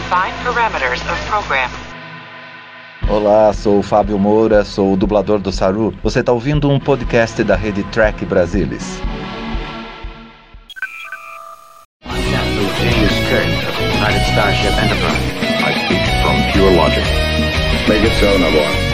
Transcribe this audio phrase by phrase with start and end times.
[0.00, 1.70] Define parameters of program.
[3.06, 5.94] Olá, sou o Fábio Moura, sou o dublador do Saru.
[6.02, 8.98] Você está ouvindo um podcast da rede Track Brasilis.
[12.06, 15.20] James Kirk of the United Starship Enterprise.
[15.68, 17.04] I speak from pure logic.
[17.86, 18.89] Make it so, Nabor.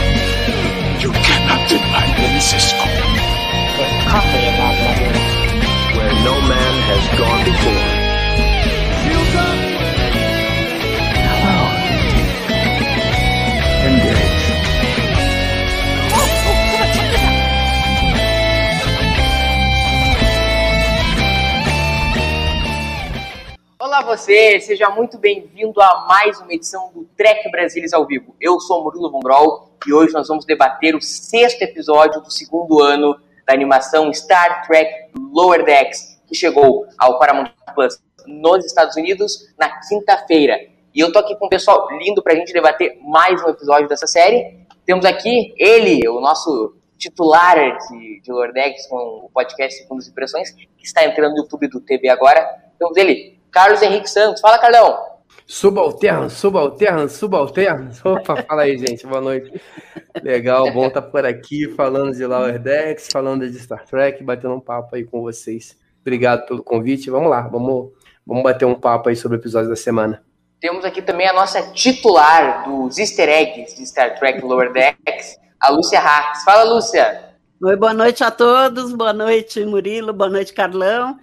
[24.16, 28.34] Você, seja muito bem-vindo a mais uma edição do Trek Brasilis ao vivo.
[28.40, 33.14] Eu sou Murilo Vongrol e hoje nós vamos debater o sexto episódio do segundo ano
[33.46, 39.80] da animação Star Trek Lower Decks, que chegou ao Paramount Plus nos Estados Unidos na
[39.86, 40.66] quinta-feira.
[40.94, 44.06] E eu tô aqui com um pessoal lindo pra gente debater mais um episódio dessa
[44.06, 44.66] série.
[44.86, 47.54] Temos aqui ele, o nosso titular
[47.88, 51.82] de, de Lower Decks com o podcast Segundas Impressões, que está entrando no YouTube do
[51.82, 52.64] TV agora.
[52.78, 54.42] Temos ele, Carlos Henrique Santos.
[54.42, 54.98] Fala, Carlão!
[55.46, 57.90] Subalterno, subalterno, subalterno.
[58.04, 59.06] Opa, fala aí, gente.
[59.06, 59.50] Boa noite.
[60.22, 64.60] Legal, bom estar por aqui falando de Lower Decks, falando de Star Trek, batendo um
[64.60, 65.74] papo aí com vocês.
[66.02, 67.08] Obrigado pelo convite.
[67.08, 67.92] Vamos lá, vamos,
[68.26, 70.22] vamos bater um papo aí sobre o episódio da semana.
[70.60, 75.70] Temos aqui também a nossa titular dos easter eggs de Star Trek Lower Decks, a
[75.70, 76.44] Lúcia Hax.
[76.44, 77.30] Fala, Lúcia!
[77.64, 81.18] Oi, boa noite a todos, boa noite Murilo, boa noite Carlão.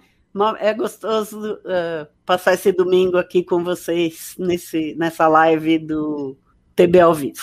[0.58, 6.36] É gostoso uh, passar esse domingo aqui com vocês nesse, nessa live do
[6.74, 7.42] TB ao vivo.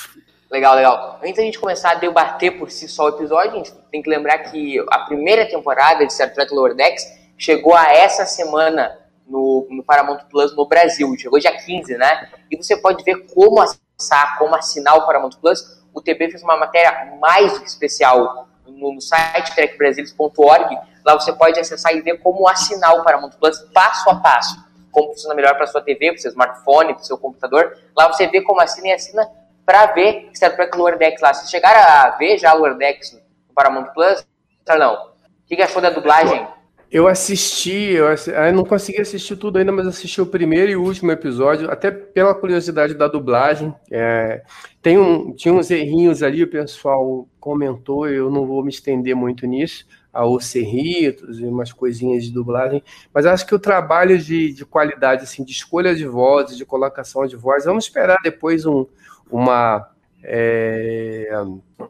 [0.49, 1.19] Legal, legal.
[1.23, 4.09] Antes da gente começar a debater por si só o episódio, a gente tem que
[4.09, 7.05] lembrar que a primeira temporada de Star Trek Lower Decks
[7.37, 11.15] chegou a essa semana no, no Paramount Plus no Brasil.
[11.17, 12.29] Chegou dia 15, né?
[12.51, 15.81] E você pode ver como acessar, como assinar o Paramount Plus.
[15.93, 20.77] O TB fez uma matéria mais do que especial no, no site trekbrasilis.org.
[21.05, 24.70] Lá você pode acessar e ver como assinar o Paramount Plus passo a passo.
[24.91, 27.77] Como funciona melhor para sua TV, para seu smartphone, para seu computador.
[27.97, 29.27] Lá você vê como assina e assina
[29.65, 31.33] para ver Star Trek Lower Decks lá.
[31.33, 34.25] Vocês chegaram a ver já Lower Decks no Paramount Plus?
[34.65, 36.45] Carlão, o que, que achou da dublagem?
[36.91, 40.75] Eu assisti, eu, assi- eu não consegui assistir tudo ainda, mas assisti o primeiro e
[40.75, 43.73] último episódio, até pela curiosidade da dublagem.
[43.89, 44.41] É,
[44.81, 49.47] tem um, tinha uns errinhos ali, o pessoal comentou, eu não vou me estender muito
[49.47, 52.83] nisso, a Ocerritos e umas coisinhas de dublagem,
[53.13, 57.25] mas acho que o trabalho de, de qualidade, assim, de escolha de vozes, de colocação
[57.25, 58.85] de voz, vamos esperar depois um,
[59.29, 59.89] uma,
[60.23, 61.29] é,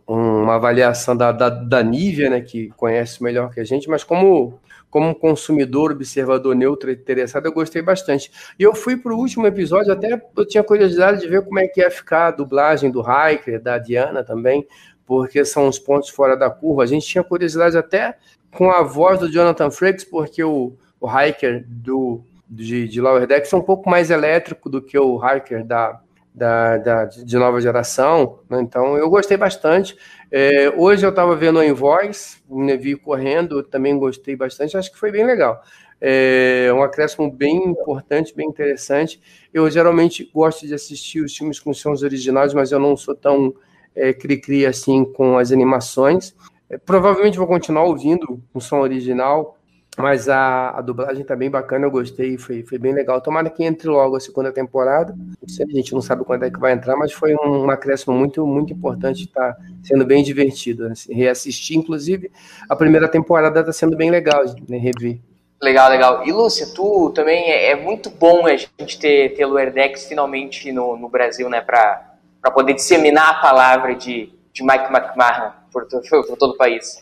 [0.07, 4.59] uma avaliação da, da, da Nívia, né, que conhece melhor que a gente, mas como,
[4.89, 8.31] como um consumidor, observador neutro interessado, eu gostei bastante.
[8.59, 11.67] E eu fui para o último episódio, até eu tinha curiosidade de ver como é
[11.67, 14.67] que ia ficar a dublagem do Hiker, da Diana também,
[15.11, 16.83] porque são os pontos fora da curva.
[16.83, 18.16] A gente tinha curiosidade até
[18.55, 23.51] com a voz do Jonathan Frakes, porque o, o Hiker do, de, de Lower Decks
[23.51, 26.00] é um pouco mais elétrico do que o Hiker da,
[26.33, 28.61] da, da- de nova geração, né?
[28.61, 29.97] então eu gostei bastante.
[30.31, 34.97] É, hoje eu estava vendo a Invoice, o Nevi correndo, também gostei bastante, acho que
[34.97, 35.61] foi bem legal.
[36.00, 39.21] É um acréscimo bem importante, bem interessante.
[39.53, 43.53] Eu geralmente gosto de assistir os filmes com sons originais, mas eu não sou tão
[43.96, 46.35] é, cri-cri assim com as animações.
[46.69, 49.57] É, provavelmente vou continuar ouvindo o som original,
[49.97, 53.19] mas a, a dublagem tá bem bacana, eu gostei, foi, foi bem legal.
[53.19, 55.13] Tomara que entre logo a segunda temporada.
[55.44, 58.46] A gente não sabe quando é que vai entrar, mas foi um, um acréscimo muito,
[58.47, 60.88] muito importante, está sendo bem divertido.
[60.88, 62.31] assim, reassistir, inclusive,
[62.69, 65.19] a primeira temporada está sendo bem legal, né, rever.
[65.62, 66.25] Legal, legal.
[66.25, 69.72] E Lúcia, tu também é, é muito bom a gente ter, ter Lower
[70.07, 71.62] finalmente no, no Brasil, né?
[71.62, 72.10] Pra,
[72.41, 75.85] pra poder disseminar a palavra de, de Mike McMahon por,
[76.28, 77.00] por todo o país.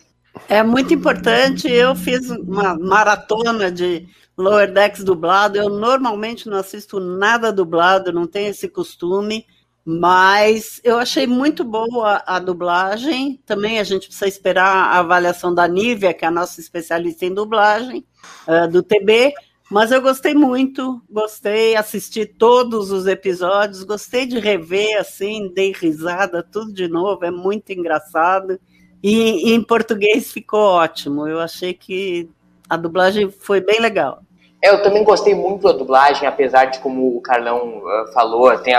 [0.48, 1.72] É muito importante.
[1.72, 4.08] Eu fiz uma maratona de
[4.38, 5.58] Lower Decks dublado.
[5.58, 9.46] Eu normalmente não assisto nada dublado, não tenho esse costume,
[9.84, 13.42] mas eu achei muito boa a dublagem.
[13.46, 17.34] Também a gente precisa esperar a avaliação da Nívia, que é a nossa especialista em
[17.34, 18.06] dublagem,
[18.48, 19.34] eh, do TB.
[19.69, 26.42] Mas eu gostei muito, gostei, assisti todos os episódios, gostei de rever, assim, dei risada,
[26.42, 28.60] tudo de novo, é muito engraçado.
[29.01, 31.27] E, e em português ficou ótimo.
[31.27, 32.27] Eu achei que
[32.68, 34.24] a dublagem foi bem legal.
[34.62, 38.74] É, eu também gostei muito da dublagem, apesar de, como o Carlão uh, falou, tem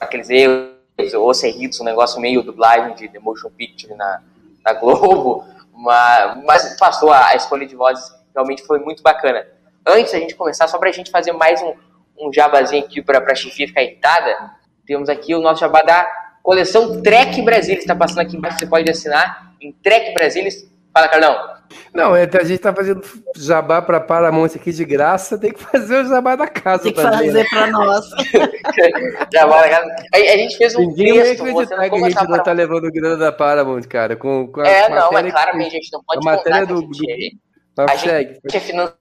[0.00, 0.72] aqueles erros,
[1.14, 4.22] ou serritos, um negócio meio dublagem de The Motion Picture na,
[4.64, 5.44] na Globo,
[5.74, 9.44] mas, mas passou, a, a escolha de vozes realmente foi muito bacana.
[9.86, 11.74] Antes da gente começar, só pra gente fazer mais um,
[12.18, 14.50] um jabazinho aqui para a chefia ficar irritada.
[14.86, 16.06] Temos aqui o nosso jabá da
[16.42, 17.74] coleção Trek Brasil.
[17.76, 20.44] Está passando aqui embaixo, você pode assinar em Trek Brasil.
[20.92, 21.54] Fala, Carlão.
[21.92, 23.02] Não, é, a gente tá fazendo
[23.36, 27.02] jabá para Paramount aqui de graça, tem que fazer o jabá da casa Tem que
[27.02, 27.26] também.
[27.26, 27.46] fazer né?
[27.50, 28.04] para nós.
[29.32, 29.86] jabá da casa.
[30.14, 32.92] A, a gente fez um Ninguém vai texto acreditar que a gente não tá levando
[32.92, 34.14] grana da Paramount, cara.
[34.14, 36.80] Com, com a É, não, que- claramente a gente não pode a matéria do- a
[36.80, 37.38] gente,
[37.76, 38.98] Mas a gente é financiado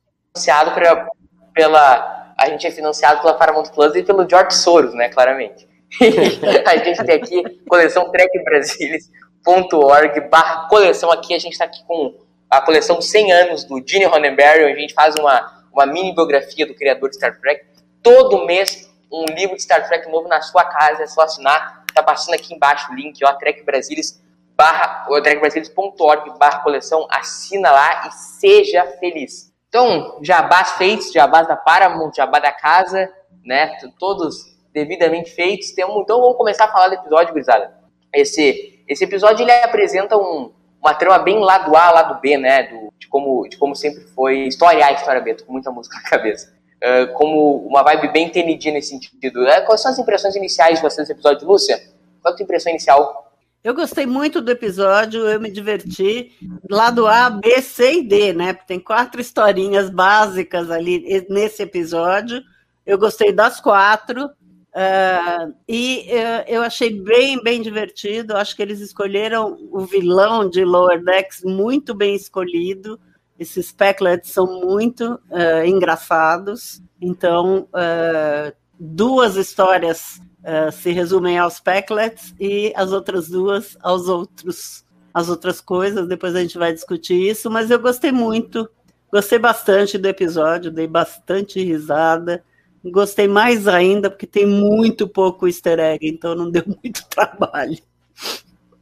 [0.74, 1.08] pra-
[1.54, 5.68] pela a gente é financiado pela Paramount Plus e pelo George Soros, né, claramente.
[6.66, 12.16] a gente tem aqui coleção trekbrasilis.org barra coleção aqui, a gente está aqui com
[12.50, 16.74] a coleção 100 anos do Gene Roddenberry, a gente faz uma, uma mini biografia do
[16.74, 17.64] criador de Star Trek.
[18.02, 21.84] Todo mês, um livro de Star Trek novo na sua casa, é só assinar.
[21.94, 24.20] Tá passando aqui embaixo o link, ó, Trek Brasilis
[24.58, 29.53] barra, trekbrasilis.org barra coleção, assina lá e seja feliz.
[29.74, 33.12] Então, jabás feitos, jabás da Paramount, jabá da casa,
[33.44, 35.72] né, todos devidamente feitos.
[35.72, 37.74] Temos, então vamos começar a falar do episódio, gurizada.
[38.14, 42.94] Esse, esse episódio, ele apresenta um, uma trama bem lado A, lado B, né, do,
[43.00, 46.04] de, como, de como sempre foi história A, história B, tô com muita música na
[46.08, 46.54] cabeça.
[46.80, 49.48] Ah, como uma vibe bem TND nesse sentido.
[49.48, 51.78] Eh, quais são as impressões iniciais de vocês desse episódio, Lúcia?
[52.22, 53.23] Qual é a tua impressão inicial?
[53.64, 56.34] Eu gostei muito do episódio, eu me diverti.
[56.70, 58.54] Lado A, B, C e D, né?
[58.54, 62.44] Tem quatro historinhas básicas ali nesse episódio.
[62.86, 64.30] Eu gostei das quatro.
[64.76, 68.36] ah, e eh, eu achei bem, bem divertido.
[68.36, 73.00] Acho que eles escolheram o vilão de Lower Decks muito bem escolhido.
[73.40, 76.84] Esses Pecklets são muito ah, engraçados.
[77.02, 84.86] Então, ah, duas histórias ah, se resumem aos Pecklets e as outras duas aos outros,
[85.14, 86.08] as outras coisas.
[86.08, 88.70] Depois a gente vai discutir isso, mas eu gostei muito,
[89.12, 92.44] gostei bastante do episódio, dei bastante risada.
[92.84, 97.78] Gostei mais ainda porque tem muito pouco easter egg, então não deu muito trabalho.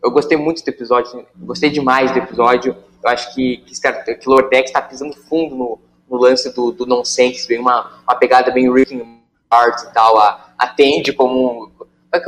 [0.03, 2.75] Eu gostei muito do episódio, gostei demais do episódio.
[3.03, 5.79] Eu acho que, que, que Lower Decks está pisando fundo no,
[6.09, 9.20] no lance do, do nonsense, bem uma, uma pegada bem Rick and
[9.51, 10.17] Morty e tal.
[10.17, 11.71] A, a Tandy como,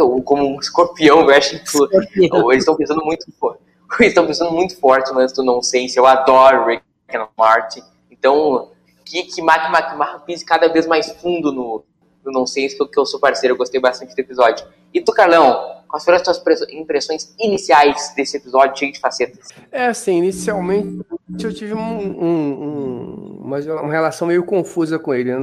[0.06, 1.78] um- como é um escorpião, acho que
[2.52, 3.62] eles estão pensando muito forte.
[4.00, 5.98] Eles estão pensando muito forte no lance do nonsense.
[5.98, 6.84] Eu adoro Rick
[7.14, 7.84] and Morty.
[8.10, 8.72] Então,
[9.06, 11.84] que, que Mac pise cada vez mais fundo no,
[12.26, 13.54] no nonsense, que eu, sou parceiro.
[13.54, 14.66] Eu gostei bastante do episódio.
[14.94, 19.48] E tu, Carlão, quais foram as tuas impressões iniciais desse episódio cheio de facetas?
[19.72, 21.06] É assim, inicialmente
[21.44, 25.32] eu tive um- um- um- uma, uma relação meio confusa com ele.
[25.32, 25.40] Eu,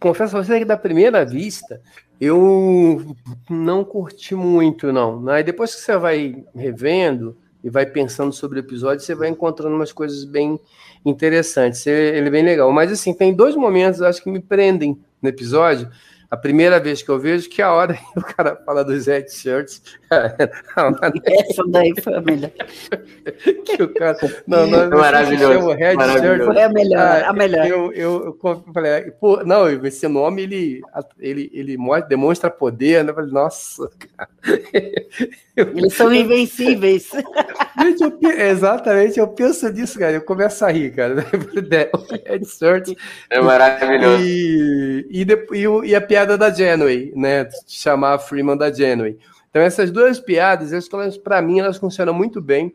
[0.00, 1.80] confesso a você que da primeira vista
[2.20, 3.14] eu
[3.48, 5.28] não curti muito, não.
[5.28, 9.74] Aí depois que você vai revendo e vai pensando sobre o episódio, você vai encontrando
[9.74, 10.58] umas coisas bem
[11.04, 11.86] interessantes.
[11.86, 12.70] Ele é bem legal.
[12.72, 15.90] Mas assim, tem dois momentos, acho, que me prendem no episódio.
[16.32, 19.06] A primeira vez que eu vejo, que é a hora que o cara fala dos
[19.06, 19.82] red shirts.
[20.10, 22.50] Essa daí foi a melhor.
[23.66, 24.16] que o cara.
[24.46, 26.36] Não, não, Maravilhoso, Red maravilhoso.
[26.36, 26.54] Shirt.
[26.54, 27.66] Foi a melhor, Ah, a melhor.
[27.66, 30.80] Eu, eu, eu falei, pô, não, esse nome ele,
[31.18, 33.10] ele, ele mostra, demonstra poder, né?
[33.10, 34.30] Eu falei, nossa, cara.
[35.54, 37.10] Eles são invencíveis.
[37.78, 40.12] Gente, eu exatamente, eu penso nisso, cara.
[40.12, 41.26] Eu começo a rir, cara.
[42.24, 42.96] Red Shirt.
[43.28, 44.22] É maravilhoso.
[44.22, 47.48] E, e, depois, e, e a piada da Janeway, né?
[47.66, 49.18] Chamar a Freeman da Janeway.
[49.50, 52.74] Então, essas duas piadas, acho que elas, pra mim, elas funcionam muito bem.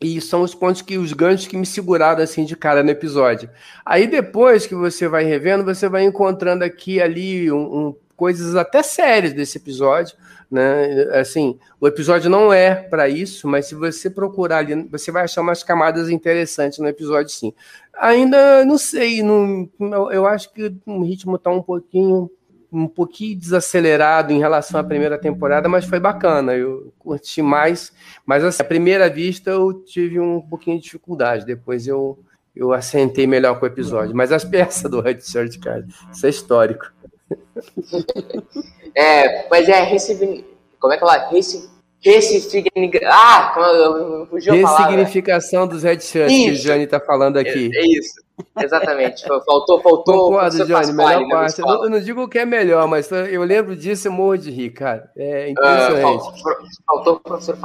[0.00, 3.50] E são os pontos que os ganchos que me seguraram assim de cara no episódio.
[3.84, 8.80] Aí depois que você vai revendo, você vai encontrando aqui ali um, um- coisas até
[8.82, 10.16] sérias desse episódio,
[10.48, 11.02] né?
[11.18, 15.40] Assim, o episódio não é para isso, mas se você procurar ali, você vai achar
[15.40, 17.52] umas camadas interessantes no episódio, sim.
[17.98, 19.68] Ainda não sei, não,
[20.12, 22.30] eu acho que o ritmo está um pouquinho
[22.72, 26.54] um pouquinho desacelerado em relação à primeira temporada, mas foi bacana.
[26.54, 27.92] Eu curti mais,
[28.26, 31.46] mas assim, à primeira vista eu tive um pouquinho de dificuldade.
[31.46, 32.18] Depois eu
[32.54, 34.16] eu assentei melhor com o episódio.
[34.16, 36.86] Mas as peças do Red Shirt, cara, isso é histórico.
[38.94, 40.44] É, mas é recife.
[40.80, 41.28] Como é que ela.
[41.28, 41.68] Recife.
[42.00, 42.64] Recife.
[43.04, 44.86] Ah, como eu, eu palavra.
[44.86, 46.54] Ressignificação dos Red Shirts que o.
[46.56, 47.70] Jane está falando É, aqui.
[47.72, 48.14] é isso.
[48.60, 49.26] Exatamente.
[49.26, 50.30] Faltou, faltou.
[50.30, 51.60] Concordo, Johnny, melhor parte.
[51.60, 54.50] Eu eu não digo o que é melhor, mas eu lembro disso e morro de
[54.50, 55.10] rir, cara.
[55.16, 56.02] É impressionante.
[56.02, 56.34] faltou,
[56.86, 57.56] faltou o professor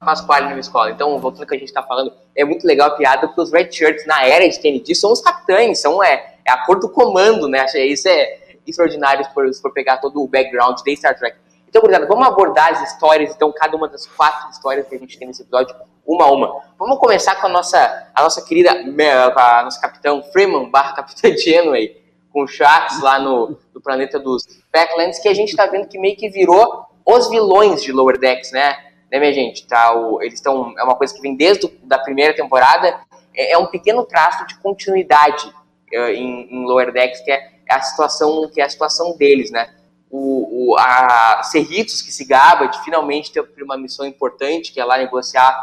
[0.00, 0.90] Pasquale na minha escola.
[0.90, 3.52] Então, voltando ao que a gente está falando, é muito legal a piada, porque os
[3.52, 6.88] Red Shirts na era de TNT são os capitães, são, é, é a cor do
[6.88, 7.66] comando, né?
[7.86, 11.36] Isso é extraordinário se for, se for pegar todo o background de Star Trek.
[11.68, 15.18] Então, gurizada, vamos abordar as histórias, então, cada uma das quatro histórias que a gente
[15.18, 15.76] tem nesse episódio,
[16.14, 16.62] uma a uma.
[16.78, 22.00] Vamos começar com a nossa, a nossa querida, a nossa capitão Freeman barra capitã Janeway.
[22.32, 25.98] com o Shax lá no, no planeta dos Backlands, que a gente está vendo que
[25.98, 28.76] meio que virou os vilões de Lower Decks, né?
[29.10, 29.66] Né, minha gente?
[29.66, 30.72] Tá, o, eles estão.
[30.78, 33.00] É uma coisa que vem desde a da primeira temporada.
[33.34, 37.74] É, é, um pequeno traço de continuidade uh, em, em, Lower Decks, que é, é,
[37.74, 39.72] a situação que é a situação deles, né?
[40.10, 44.84] O, o, a Cerritos, que se gaba de finalmente ter uma missão importante, que é
[44.84, 45.56] lá negociar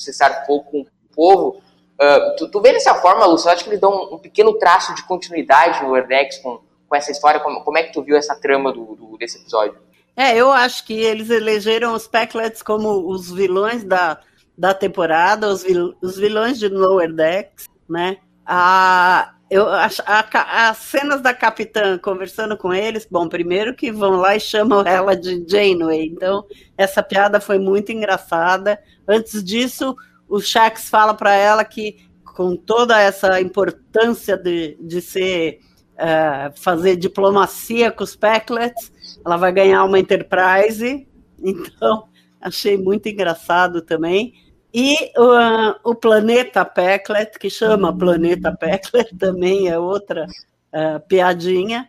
[0.00, 1.60] o cessar-fogo com o povo.
[2.00, 3.48] Uh, tu, tu vê dessa forma, Lúcio?
[3.48, 6.96] Eu acho que eles dão um, um pequeno traço de continuidade no Decks com, com
[6.96, 7.40] essa história.
[7.40, 9.78] Como, como é que tu viu essa trama do, do desse episódio?
[10.16, 14.20] É, eu acho que eles elegeram os Packlets como os vilões da,
[14.56, 18.18] da temporada, os, vil, os vilões de Lower Decks, né?
[18.44, 24.40] A, eu, as cenas da capitã conversando com eles, bom, primeiro que vão lá e
[24.40, 26.46] chamam ela de Janeway, então
[26.78, 28.80] essa piada foi muito engraçada.
[29.08, 29.96] Antes disso,
[30.28, 35.58] o Shax fala para ela que com toda essa importância de, de ser
[35.96, 38.92] uh, fazer diplomacia com os Packlets,
[39.26, 41.08] ela vai ganhar uma Enterprise,
[41.42, 42.08] então
[42.40, 44.32] achei muito engraçado também.
[44.72, 51.88] E uh, o Planeta Packlet, que chama Planeta Packlet, também é outra uh, piadinha.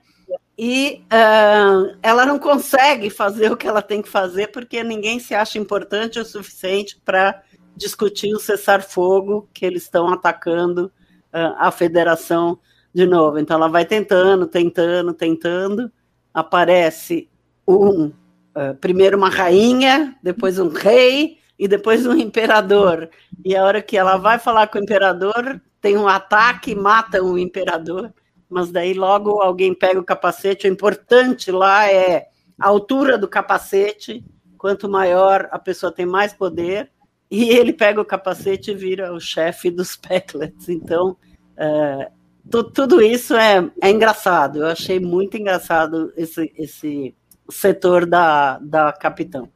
[0.58, 5.34] E uh, ela não consegue fazer o que ela tem que fazer porque ninguém se
[5.34, 7.42] acha importante o suficiente para
[7.76, 10.92] discutir o cessar-fogo que eles estão atacando
[11.34, 12.60] a federação
[12.94, 13.40] de novo.
[13.40, 15.90] Então ela vai tentando, tentando, tentando,
[16.34, 17.30] aparece
[17.68, 23.08] um uh, primeiro uma rainha, depois um rei e depois um imperador.
[23.46, 27.38] E a hora que ela vai falar com o imperador, tem um ataque, mata o
[27.38, 28.12] imperador.
[28.50, 30.68] Mas daí logo alguém pega o capacete.
[30.68, 34.26] O importante lá é a altura do capacete.
[34.58, 36.90] Quanto maior a pessoa tem mais poder.
[37.30, 40.68] E ele pega o capacete e vira o chefe dos Pecklets.
[40.68, 41.16] Então,
[41.56, 44.64] uh, tudo isso é, é engraçado.
[44.64, 47.16] Eu achei muito engraçado esse, esse
[47.52, 49.48] setor da, da capitão.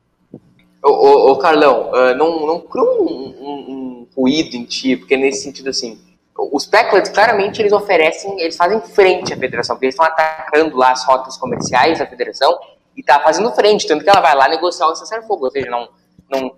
[0.85, 5.17] Ô, ô, ô Carlão, uh, não, não cria um, um, um, ruído em ti, porque
[5.17, 5.99] nesse sentido assim,
[6.37, 10.91] os Pecklets claramente eles oferecem, eles fazem frente à federação, porque eles estão atacando lá
[10.91, 12.55] as rotas comerciais da federação
[12.95, 15.89] e tá fazendo frente, tanto que ela vai lá negociar o cessar-fogo, ou seja, não,
[16.29, 16.55] não...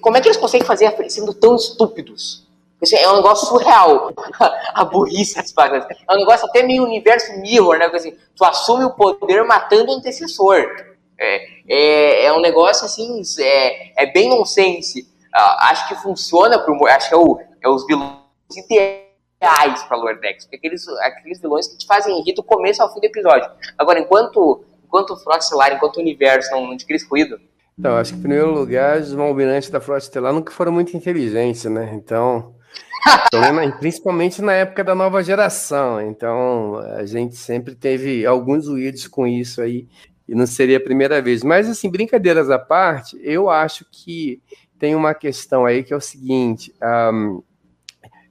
[0.00, 2.48] Como é que eles conseguem fazer sendo tão estúpidos?
[2.82, 4.12] Assim, é um negócio surreal.
[4.72, 5.84] a burrice dos Packers.
[6.08, 7.86] É um negócio até meio universo mirror, né?
[7.86, 10.87] Assim, tu assume o poder matando o antecessor.
[11.18, 15.02] É, é, é um negócio assim, é, é bem nonsense.
[15.34, 18.16] Uh, acho que funciona pro Acho que é, o, é os vilões
[18.56, 20.44] ideais para Lord Dex.
[20.44, 23.50] Porque aqueles, aqueles vilões que te fazem rir do começo ao fim do episódio.
[23.76, 27.40] Agora, enquanto, enquanto Frota Estelar, enquanto o universo não, não te cria ruído.
[27.78, 31.64] Então, acho que em primeiro lugar, os almirantes da Frota Estelar nunca foram muito inteligentes,
[31.64, 31.92] né?
[31.94, 32.54] Então,
[33.78, 36.00] Principalmente na época da nova geração.
[36.00, 39.86] Então, a gente sempre teve alguns ruídos com isso aí,
[40.28, 41.42] e não seria a primeira vez.
[41.42, 44.42] Mas, assim, brincadeiras à parte, eu acho que
[44.78, 46.74] tem uma questão aí que é o seguinte.
[47.12, 47.42] Um,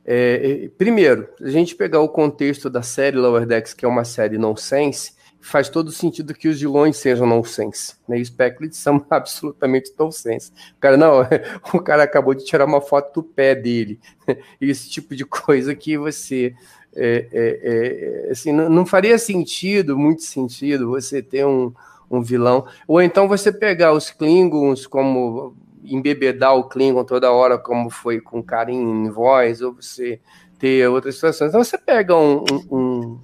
[0.06, 4.06] é, é, primeiro, a gente pegar o contexto da série Lower Decks, que é uma
[4.06, 7.96] série nonsense, faz todo sentido que os vilões sejam nonsense.
[8.08, 8.20] Né?
[8.20, 10.52] E os Pecklets são absolutamente nonsense.
[10.78, 11.22] O cara, não,
[11.74, 14.00] o cara acabou de tirar uma foto do pé dele.
[14.62, 16.54] Esse tipo de coisa que você.
[17.00, 21.72] É, é, é, assim, não, não, faria sentido, muito sentido, você ter um,
[22.10, 22.66] um vilão.
[22.88, 28.42] Ou então você pegar os Klingons como embebedar o Klingon toda hora, como foi com
[28.42, 30.20] carinho em voz, ou você
[30.58, 31.50] ter outras situações.
[31.50, 33.20] Então você pega um, um,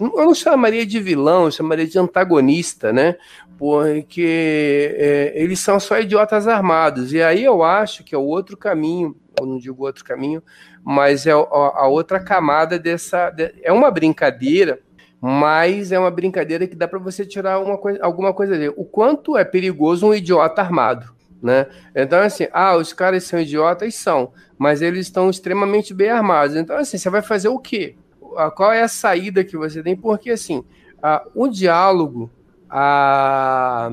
[0.00, 3.16] eu não chamaria de vilão, eu chamaria de antagonista, né?
[3.58, 7.12] Porque é, eles são só idiotas armados.
[7.12, 10.42] E aí eu acho que é o outro caminho, eu não digo outro caminho,
[10.84, 13.34] mas é a, outra camada dessa.
[13.62, 14.80] É uma brincadeira,
[15.20, 18.74] mas é uma brincadeira que dá para você tirar uma coisa, alguma coisa dele.
[18.76, 21.16] O quanto é perigoso um idiota armado.
[21.40, 21.66] Né?
[21.94, 26.56] Então, assim, ah, os caras são idiotas, são, mas eles estão extremamente bem armados.
[26.56, 27.94] Então, assim, você vai fazer o quê?
[28.54, 30.64] qual é a saída que você tem, porque assim,
[31.34, 32.30] o diálogo,
[32.70, 33.90] a,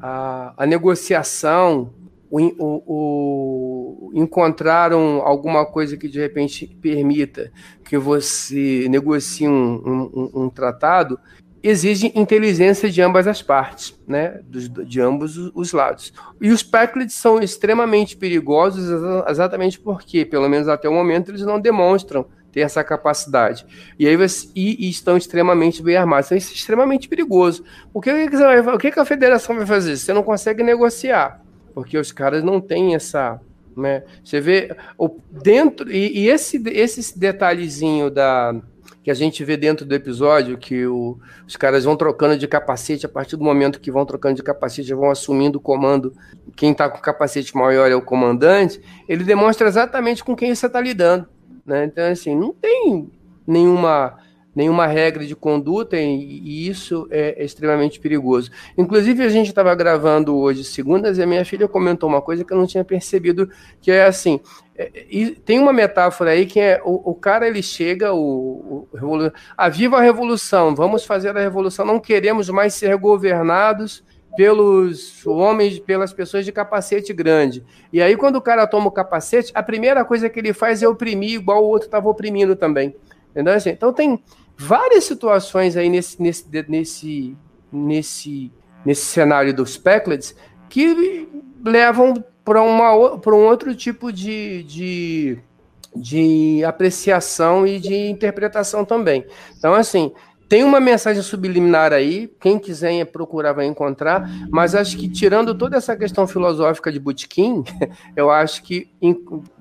[0.00, 1.92] a, a negociação,
[2.30, 7.50] o, o, o, encontrar um, alguma coisa que de repente permita
[7.84, 11.18] que você negocie um, um, um tratado,
[11.62, 14.40] exige inteligência de ambas as partes, né?
[14.48, 16.12] de, de ambos os lados.
[16.40, 18.88] E os Packlets são extremamente perigosos
[19.28, 23.66] exatamente porque, pelo menos até o momento, eles não demonstram ter essa capacidade.
[23.98, 26.26] E aí você, e, e estão extremamente bem armados.
[26.26, 27.64] Então isso é extremamente perigoso.
[27.92, 29.96] O que, o que a federação vai fazer?
[29.96, 31.42] Você não consegue negociar,
[31.74, 33.40] porque os caras não têm essa.
[33.76, 34.02] Né?
[34.24, 35.90] Você vê o, dentro.
[35.90, 38.54] E, e esse, esse detalhezinho da
[39.08, 43.06] que a gente vê dentro do episódio, que o, os caras vão trocando de capacete,
[43.06, 46.12] a partir do momento que vão trocando de capacete, vão assumindo o comando,
[46.54, 50.66] quem está com o capacete maior é o comandante, ele demonstra exatamente com quem você
[50.66, 51.26] está lidando.
[51.64, 51.86] Né?
[51.86, 53.10] Então, assim, não tem
[53.46, 54.18] nenhuma
[54.58, 58.50] nenhuma regra de conduta e, isso é, extremamente perigoso.
[58.76, 62.52] Inclusive, a gente estava gravando hoje, segundas, e a minha filha comentou uma coisa que
[62.52, 63.48] eu não tinha percebido,
[63.80, 64.40] que é assim,
[64.76, 64.90] é,
[65.44, 69.98] tem uma metáfora aí que é o, o cara ele chega, o, o a viva
[69.98, 74.02] a revolução, vamos fazer a revolução, não queremos mais ser governados
[74.36, 77.64] pelos homens, pelas pessoas de capacete grande.
[77.92, 80.88] E aí, quando o cara toma o capacete, a primeira coisa que ele faz é
[80.88, 82.94] oprimir, igual o outro estava oprimindo também.
[83.30, 83.54] Entendeu?
[83.54, 84.20] Assim, então tem,
[84.58, 87.36] várias situações aí nesse, nesse, nesse,
[87.72, 88.52] nesse,
[88.84, 90.34] nesse cenário dos Pecklets
[90.68, 91.28] que
[91.64, 95.38] levam para um outro tipo de, de,
[95.94, 99.24] de apreciação e de interpretação também.
[99.56, 100.12] Então, assim,
[100.48, 105.76] tem uma mensagem subliminar aí, quem quiser procurar vai encontrar, mas acho que tirando toda
[105.76, 107.64] essa questão filosófica de Butkin,
[108.16, 108.88] eu acho que,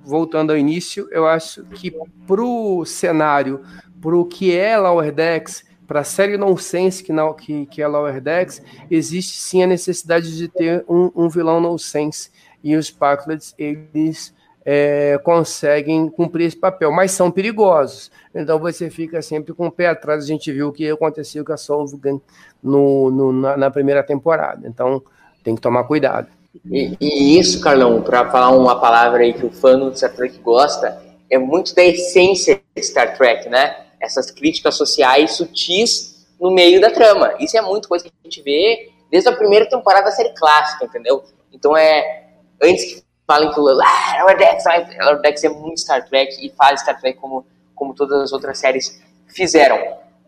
[0.04, 1.92] voltando ao início, eu acho que
[2.26, 3.62] para o cenário
[4.02, 7.88] para o que é Lower Decks, para a série nonsense que, não, que, que é
[7.88, 12.30] Lower Decks, existe sim a necessidade de ter um, um vilão nonsense.
[12.64, 14.34] E os Packlets, eles
[14.70, 18.12] é, conseguem cumprir esse papel, mas são perigosos.
[18.36, 20.26] Então você fica sempre com o pé atrás.
[20.26, 22.20] A gente viu o que aconteceu com a Solvgan
[22.62, 24.68] no, no na, na, primeira temporada.
[24.68, 25.02] Então
[25.42, 26.28] tem que tomar cuidado.
[26.70, 30.38] E, e isso, Carlão, para falar uma palavra aí que o fã do Star Trek
[30.40, 33.88] gosta, é muito da essência de Star Trek, né?
[34.02, 37.36] essas críticas sociais sutis no meio da trama.
[37.40, 40.84] Isso é muito coisa que a gente vê desde a primeira temporada da série clássica,
[40.84, 41.24] entendeu?
[41.54, 42.26] Então é.
[42.62, 44.64] Antes que falem que o ah, Lower Decks,
[45.02, 48.58] Lower Decks é muito Star Trek e faz Star Trek como, como todas as outras
[48.58, 49.78] séries fizeram.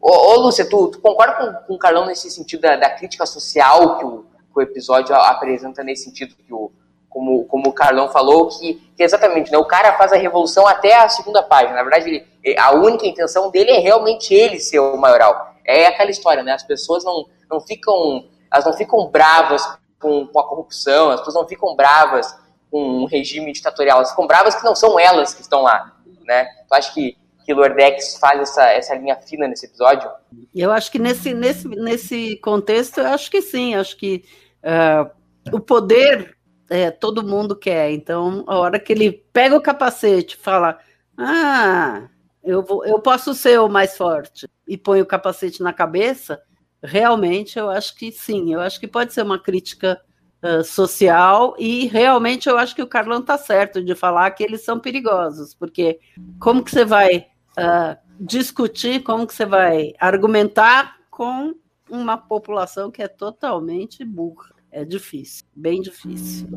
[0.01, 3.25] Ô, ô Lúcia, tu, tu concorda com, com o Carlão nesse sentido da, da crítica
[3.25, 6.70] social que o, que o episódio apresenta nesse sentido que o,
[7.10, 10.95] como, como o Carlão falou, que, que exatamente, né, o cara faz a revolução até
[10.95, 11.76] a segunda página.
[11.76, 15.54] Na verdade, ele, a única intenção dele é realmente ele ser o maioral.
[15.65, 16.52] É aquela história, né?
[16.52, 19.65] As pessoas não, não ficam, elas não ficam bravas
[20.00, 22.36] com, com a corrupção, as pessoas não ficam bravas
[22.71, 26.47] um regime ditatorial, elas ficam bravas que não são elas que estão lá, né?
[26.69, 27.17] Eu acho que
[27.49, 30.08] que Lordex faz essa, essa linha fina nesse episódio?
[30.53, 34.23] Eu acho que nesse, nesse, nesse contexto, eu acho que sim, acho que
[34.63, 35.10] uh,
[35.51, 36.38] o poder
[36.69, 37.89] é, todo mundo quer.
[37.89, 40.77] Então, a hora que ele pega o capacete fala:
[41.17, 42.08] Ah,
[42.43, 46.39] eu, vou, eu posso ser o mais forte, e põe o capacete na cabeça,
[46.84, 49.99] realmente eu acho que sim, eu acho que pode ser uma crítica
[50.43, 54.63] uh, social, e realmente eu acho que o Carlão está certo de falar que eles
[54.63, 55.99] são perigosos, porque
[56.39, 61.54] como que você vai uh, discutir, como que você vai argumentar com
[61.89, 64.49] uma população que é totalmente burra?
[64.71, 66.47] É difícil, bem difícil.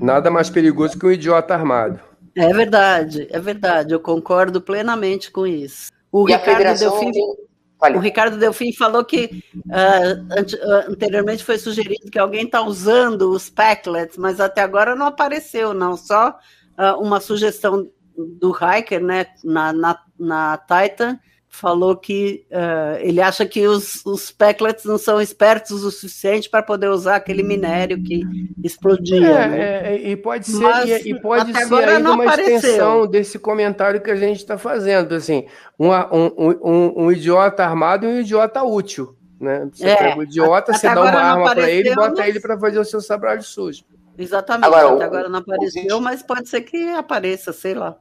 [0.00, 2.00] Nada mais perigoso que um idiota armado.
[2.36, 5.90] É verdade, é verdade, eu concordo plenamente com isso.
[6.12, 7.36] O, Ricardo Delfim, tem...
[7.80, 14.16] o Ricardo Delfim falou que uh, anteriormente foi sugerido que alguém está usando os packlets,
[14.16, 15.96] mas até agora não apareceu, não.
[15.96, 23.20] Só uh, uma sugestão do Hiker né, na, na, na Titan, falou que uh, ele
[23.20, 28.02] acha que os, os Pecklets não são espertos o suficiente para poder usar aquele minério
[28.02, 28.22] que
[28.62, 29.26] explodia.
[29.26, 29.94] É, né?
[29.94, 32.56] é, e pode ser, Mas, e, e, pode ser ainda uma apareceu.
[32.56, 35.46] extensão desse comentário que a gente está fazendo, assim,
[35.78, 36.32] um, um,
[36.62, 39.16] um, um, idiota armado e um idiota útil.
[39.40, 39.68] Né?
[39.72, 42.28] Você é, pega o idiota, você dá uma arma para ele e bota mas...
[42.28, 43.84] ele para fazer o seu trabalho sujo.
[44.16, 47.96] Exatamente, agora, até agora não apareceu, mas pode ser que apareça, sei lá.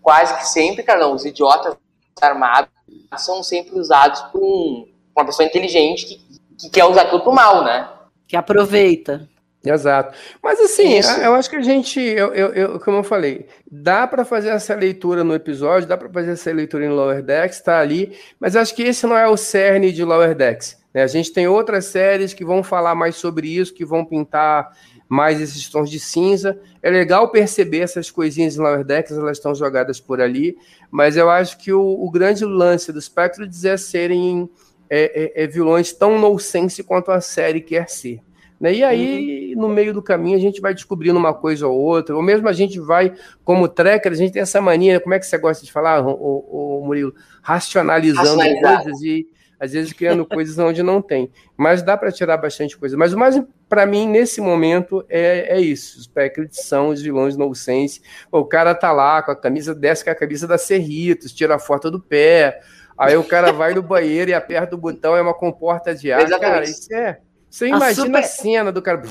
[0.00, 1.74] Quase que sempre, Carlão, os idiotas
[2.22, 2.70] armados
[3.16, 6.20] são sempre usados por um, uma pessoa inteligente que,
[6.58, 7.88] que quer usar aquilo para o mal, né?
[8.26, 9.28] Que aproveita.
[9.64, 10.14] Exato.
[10.42, 11.10] Mas assim, Isso.
[11.20, 14.74] eu acho que a gente, eu, eu, eu como eu falei, dá para fazer essa
[14.74, 18.74] leitura no episódio, dá para fazer essa leitura em Lower Decks, está ali, mas acho
[18.74, 20.76] que esse não é o cerne de Lower Decks.
[20.92, 21.02] Né?
[21.02, 24.70] A gente tem outras séries que vão falar mais sobre isso, que vão pintar
[25.08, 26.58] mais esses tons de cinza.
[26.82, 30.56] É legal perceber essas coisinhas em Lower Decks, elas estão jogadas por ali,
[30.94, 34.48] mas eu acho que o, o grande lance do Spectre é serem
[34.88, 38.20] é, é, é vilões tão nonsense quanto a série quer ser.
[38.60, 38.74] Né?
[38.74, 39.62] E aí, uhum.
[39.62, 42.52] no meio do caminho, a gente vai descobrindo uma coisa ou outra, ou mesmo a
[42.52, 45.72] gente vai, como tracker, a gente tem essa mania, como é que você gosta de
[45.72, 47.12] falar, o, o, o Murilo?
[47.42, 49.26] Racionalizando coisas e
[49.64, 51.30] às vezes criando coisas onde não tem.
[51.56, 52.96] Mas dá para tirar bastante coisa.
[52.96, 55.98] Mas o mais, para mim, nesse momento, é, é isso.
[55.98, 58.00] Os Packers são os vilões no sense.
[58.30, 61.58] O cara tá lá com a camisa, desce com a camisa da Cerritos, tira a
[61.58, 62.60] foto do pé.
[62.96, 66.22] Aí o cara vai no banheiro e aperta o botão, é uma comporta de ar.
[66.22, 66.52] Exatamente.
[66.52, 67.18] Cara, isso é.
[67.50, 69.02] Você A imagina super- a cena do cara.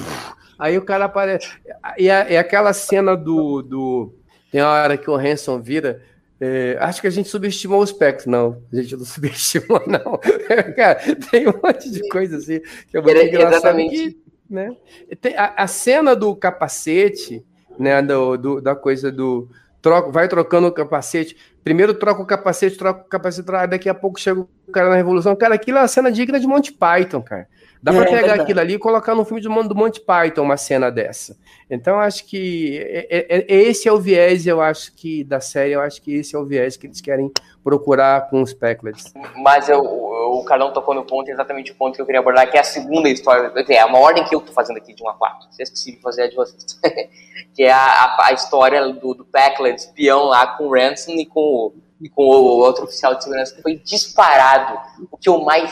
[0.60, 1.50] Aí o cara aparece.
[1.98, 4.14] E é, é aquela cena do, do.
[4.52, 6.02] Tem uma hora que o Hanson vira.
[6.44, 8.30] É, acho que a gente subestimou o Spectre.
[8.30, 10.18] Não, a gente não subestimou, não.
[10.76, 11.00] cara,
[11.32, 13.54] tem um monte de coisa assim que é muito Era- engraçado.
[13.80, 14.12] exatamente.
[14.12, 14.18] Que,
[14.50, 14.76] né?
[15.22, 17.44] Tem a, a cena do capacete,
[17.80, 18.02] né?
[18.02, 19.48] Do, do- da coisa do.
[19.82, 21.36] Troca, vai trocando o capacete.
[21.64, 24.96] Primeiro troca o capacete, troca o capacete, troca, daqui a pouco chega o cara na
[24.96, 25.36] Revolução.
[25.36, 27.48] Cara, aquilo é uma cena digna de Monty Python, cara.
[27.84, 28.42] Dá É, pra pegar verdade.
[28.42, 31.36] aquilo ali e colocar no filme do, Mon- do Monty Python uma cena dessa.
[31.70, 35.74] Então, acho que é- é- é- esse é o viés, eu acho que, da série,
[35.74, 37.30] eu acho que esse é o viés que eles querem
[37.62, 39.14] procurar com os Pecklets.
[39.36, 42.50] Mas eu, o o Carlão tocou no ponto, exatamente o ponto que eu queria abordar,
[42.50, 43.54] que é a segunda história.
[43.70, 45.48] É uma ordem que eu tô fazendo aqui de 1 a 4.
[45.52, 46.66] Vocês esqueci de fazer a de vocês.
[47.54, 51.26] que é a, a, a história do, do Packlet, espião lá com o Ransom e
[51.28, 54.80] com o, e com o outro oficial de segurança, que foi disparado.
[55.12, 55.72] O que eu mais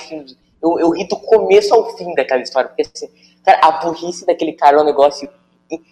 [0.62, 2.70] eu, eu ri do começo ao fim daquela história.
[2.70, 3.10] Porque, assim,
[3.46, 5.30] cara, a burrice daquele cara é um negócio.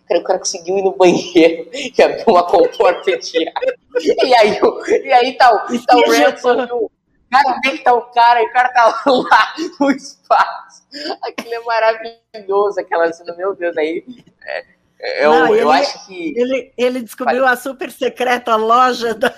[0.07, 3.53] Cara, o cara conseguiu ir no banheiro e abrir uma comporta de ar.
[4.01, 4.59] E aí,
[5.03, 6.89] e aí tá, o- E tá o Ransom e
[7.31, 8.41] Cara, onde é que tá o cara?
[8.41, 10.83] E o cara tá lá no espaço.
[11.21, 14.03] Aquilo é maravilhoso, aquela cena, meu Deus, aí.
[14.43, 14.65] É,
[14.99, 16.33] é, eu, Não, eu ele- acho que.
[16.37, 19.33] Ele, ele descobriu a super secreta loja da,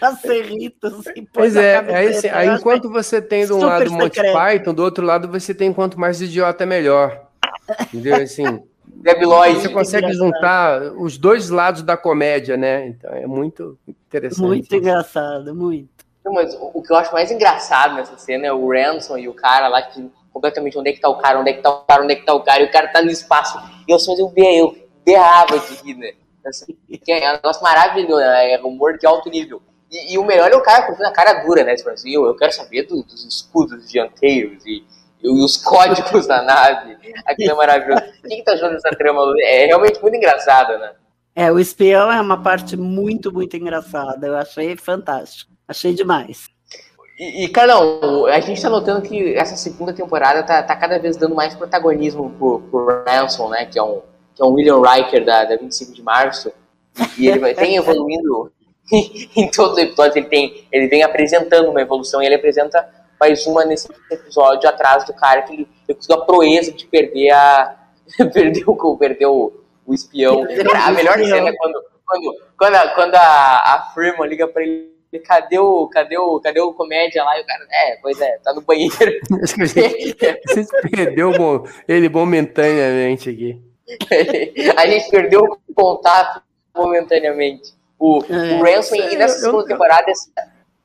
[0.00, 1.06] da Cerritos.
[1.08, 4.20] e pôs Pois é, aí, assim, Eu enquanto você tem de um lado Monty.
[4.32, 7.26] Python, do outro lado você tem quanto mais idiota melhor.
[7.92, 8.16] Entendeu?
[8.22, 9.60] Assim, Debiloid.
[9.60, 10.34] você consegue engraçado.
[10.34, 12.86] juntar os dois lados da comédia, né?
[12.88, 14.40] Então é muito interessante.
[14.46, 15.88] Muito engraçado, muito.
[16.24, 19.34] Não, mas o, que eu acho mais engraçado nessa cena é o Ransom e o
[19.34, 21.84] cara lá que completamente onde é que tá o cara, onde é que tá o
[21.84, 23.58] cara, onde é que tá o cara, e o cara tá no espaço.
[23.88, 26.12] E eu, eu, be- eu berrava de rir, né?
[26.48, 28.52] Assim, que é um negócio maravilhoso, né?
[28.52, 29.60] é humor de alto nível.
[29.90, 31.74] E, e o melhor é o cara com a cara dura, né?
[31.76, 34.84] Tipo assim, eu, eu quero saber do- dos escudos dianteiros e,
[35.22, 36.96] e os códigos da nave.
[37.24, 38.02] Aquilo é maravilhoso.
[38.24, 39.22] O que, que tá achando dessa trama?
[39.42, 40.92] É realmente muito engraçado, né?
[41.34, 44.26] É, o espião é uma parte muito, muito engraçada.
[44.26, 45.52] Eu achei fantástico.
[45.68, 46.48] Achei demais.
[47.18, 51.16] E, e, Carlão, a gente tá notando que essa segunda temporada tá, tá cada vez
[51.16, 53.66] dando mais protagonismo pro, pro Ransom, né?
[53.66, 54.02] Que é um,
[54.36, 56.52] que é um William Riker da, da 25 de março.
[57.18, 58.52] E ele vai, tem evoluindo
[59.34, 60.16] em todos os episódios.
[60.16, 62.86] Ele, tem, ele vem apresentando uma evolução e ele apresenta
[63.18, 67.30] mais uma nesse episódio atrás do cara que ele, ele conseguiu a proeza de perder
[67.30, 67.76] a.
[68.32, 70.44] perdeu, o- perdeu o, o espião.
[70.84, 74.94] A melhor cena é quando, quando, quando, a, quando a, a Freeman liga pra ele.
[75.24, 77.38] Cadê o, cadê o, cadê o comédia lá?
[77.38, 78.92] E o cara, é, pois é, tá no banheiro.
[80.54, 81.32] Gente perdeu
[81.88, 83.65] ele momentaneamente aqui.
[84.76, 86.42] a gente perdeu o contato
[86.74, 87.74] momentaneamente.
[87.98, 88.54] O, É.
[88.54, 90.30] o Ransom, e nessa segunda eu- temporada, essa,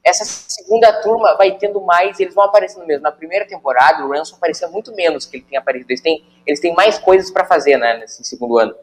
[0.03, 3.03] essa segunda turma vai tendo mais, eles vão aparecendo mesmo.
[3.03, 5.91] Na primeira temporada, o Ransom aparecia muito menos que ele tem aparecido.
[5.91, 8.73] Eles têm, eles têm mais coisas pra fazer, né, nesse segundo ano.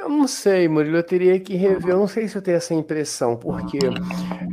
[0.00, 1.90] Eu não sei, Murilo, eu teria que rever.
[1.90, 3.78] Eu não sei se eu tenho essa impressão, porque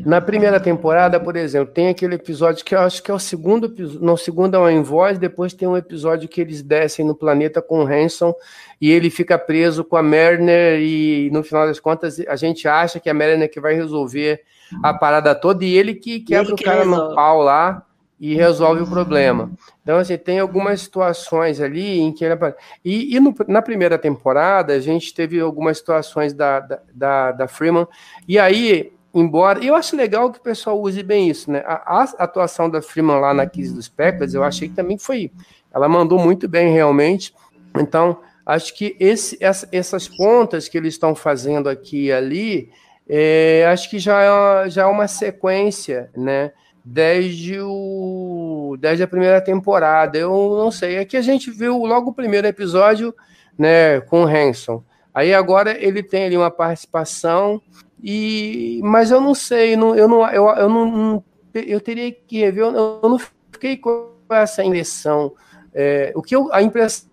[0.03, 3.67] na primeira temporada, por exemplo, tem aquele episódio que eu acho que é o segundo
[3.67, 4.01] episódio.
[4.03, 7.61] Não, o segundo é o Envoy, depois tem um episódio que eles descem no planeta
[7.61, 8.33] com o Hanson
[8.81, 12.99] e ele fica preso com a Mariner e no final das contas a gente acha
[12.99, 14.41] que é a Mariner que vai resolver
[14.83, 17.15] a parada toda e ele que quebra Ele o que cara no resolve.
[17.15, 17.85] pau lá
[18.19, 19.51] e resolve o problema.
[19.83, 22.35] Então, assim, tem algumas situações ali em que ele.
[22.83, 27.47] E, e no- na primeira temporada, a gente teve algumas situações da, da, da, da
[27.47, 27.85] Freeman,
[28.27, 29.63] e aí, embora.
[29.63, 31.61] Eu acho legal que o pessoal use bem isso, né?
[31.65, 35.31] A, a atuação da Freeman lá na Kiss dos Packers, eu achei que também foi.
[35.73, 37.33] Ela mandou muito bem, realmente.
[37.77, 42.69] Então, acho que esse, essa- essas pontas que eles estão fazendo aqui e ali,
[43.09, 44.21] é, acho que já
[44.65, 46.51] é, já é uma sequência, né?
[46.87, 50.17] Desde, o, desde a primeira temporada.
[50.17, 50.99] Eu não sei.
[50.99, 53.13] Aqui a gente viu logo o primeiro episódio
[53.57, 54.83] né, com o Hanson.
[55.13, 57.61] Aí agora ele tem ali uma participação,
[58.03, 61.23] e mas eu não sei, não, eu, não, eu, eu não.
[61.53, 65.33] Eu teria que rever, eu, eu não fiquei com essa impressão.
[65.73, 67.09] É, o que eu, a impressão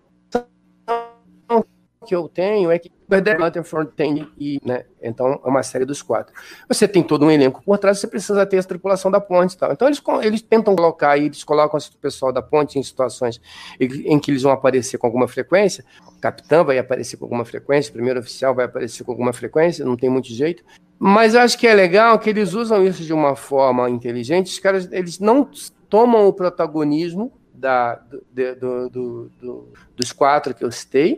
[2.05, 6.01] que eu tenho é que The Rutherford tem, e, né, então é uma série dos
[6.01, 6.33] quatro.
[6.67, 9.57] Você tem todo um elenco por trás, você precisa ter a tripulação da ponte e
[9.57, 9.71] tal.
[9.71, 13.41] Então eles, eles tentam colocar, eles colocam o pessoal da ponte em situações
[13.79, 15.83] em, em que eles vão aparecer com alguma frequência.
[16.07, 19.85] O capitão vai aparecer com alguma frequência, o primeiro oficial vai aparecer com alguma frequência,
[19.85, 20.63] não tem muito jeito.
[20.97, 24.47] Mas eu acho que é legal que eles usam isso de uma forma inteligente.
[24.47, 25.49] Os caras eles não
[25.89, 27.31] tomam o protagonismo
[27.63, 28.21] da, do,
[28.59, 31.17] do, do, do, dos quatro que eu citei,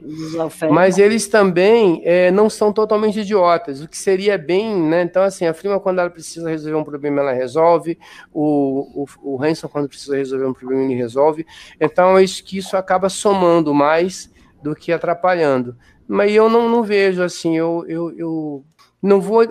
[0.69, 5.01] mas eles também é, não são totalmente idiotas, o que seria bem, né?
[5.01, 7.97] Então, assim, a Frima, quando ela precisa resolver um problema, ela resolve,
[8.31, 11.47] o, o, o Hanson, quando precisa resolver um problema, ele resolve.
[11.81, 14.31] Então, acho que isso acaba somando mais
[14.62, 15.75] do que atrapalhando.
[16.08, 18.65] Mas eu não, não vejo assim, eu, eu, eu
[19.05, 19.41] não vou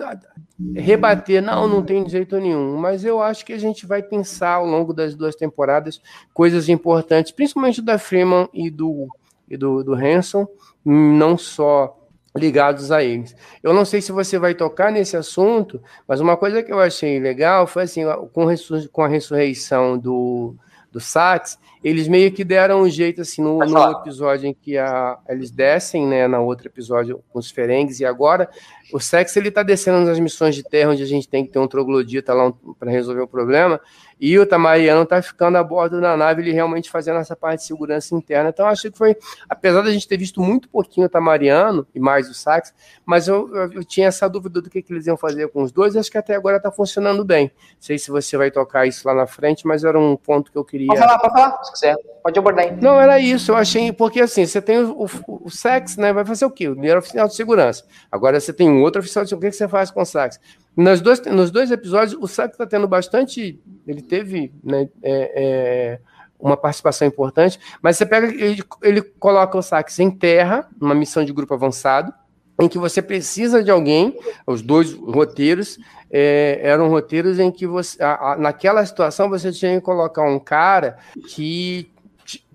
[0.75, 4.65] rebater, não, não tem jeito nenhum, mas eu acho que a gente vai pensar ao
[4.65, 6.01] longo das duas temporadas
[6.33, 9.07] coisas importantes, principalmente da Freeman e do,
[9.49, 10.45] e do, do Hanson,
[10.83, 11.97] não só
[12.35, 13.33] ligados a eles.
[13.63, 17.17] Eu não sei se você vai tocar nesse assunto, mas uma coisa que eu achei
[17.17, 18.45] legal foi assim, com,
[18.91, 20.53] com a ressurreição do,
[20.95, 25.17] do Sax, eles meio que deram um jeito assim no, no episódio em que a,
[25.27, 28.49] eles descem, né, na outro episódio com os Ferengues, e agora
[28.93, 31.59] o Sex ele tá descendo nas missões de terra onde a gente tem que ter
[31.59, 33.81] um troglodita lá um, para resolver o problema,
[34.19, 37.67] e o Tamariano está ficando a bordo da nave, ele realmente fazendo essa parte de
[37.67, 38.49] segurança interna.
[38.49, 39.15] Então, acho que foi,
[39.49, 42.73] apesar da gente ter visto muito pouquinho o Tamariano e mais o Sax,
[43.05, 45.95] mas eu, eu, tinha essa dúvida do que, que, eles iam fazer com os dois,
[45.95, 47.51] e acho que até agora está funcionando bem.
[47.53, 50.57] Não sei se você vai tocar isso lá na frente, mas era um ponto que
[50.57, 50.87] eu queria.
[50.87, 51.95] Pode falar, pode falar, se quiser.
[52.23, 52.75] Pode abordar aí.
[52.81, 56.13] Não, era isso, eu achei, porque assim, você tem o, o, o Sax, né?
[56.13, 56.67] Vai fazer o quê?
[56.67, 57.83] O primeiro oficial de segurança.
[58.11, 59.47] Agora você tem um outro oficial de segurança.
[59.47, 60.39] O que, que você faz com o Sax?
[60.75, 63.59] Nos dois, nos dois episódios, o Sax está tendo bastante.
[63.87, 65.99] Ele teve né, é, é,
[66.39, 68.27] uma participação importante, mas você pega.
[68.27, 72.13] Ele, ele coloca o Sax em terra, numa missão de grupo avançado,
[72.59, 75.77] em que você precisa de alguém, os dois roteiros
[76.09, 80.39] é, eram roteiros em que você, a, a, naquela situação você tinha que colocar um
[80.39, 80.97] cara
[81.29, 81.91] que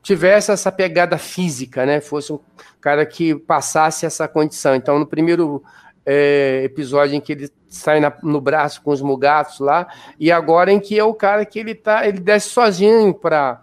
[0.03, 2.01] tivesse essa pegada física, né?
[2.01, 2.41] Fosse um
[2.81, 4.75] cara que passasse essa condição.
[4.75, 5.63] Então, no primeiro
[6.05, 9.87] é, episódio em que ele sai na, no braço com os mugatos lá,
[10.19, 13.63] e agora em que é o cara que ele tá, ele desce sozinho para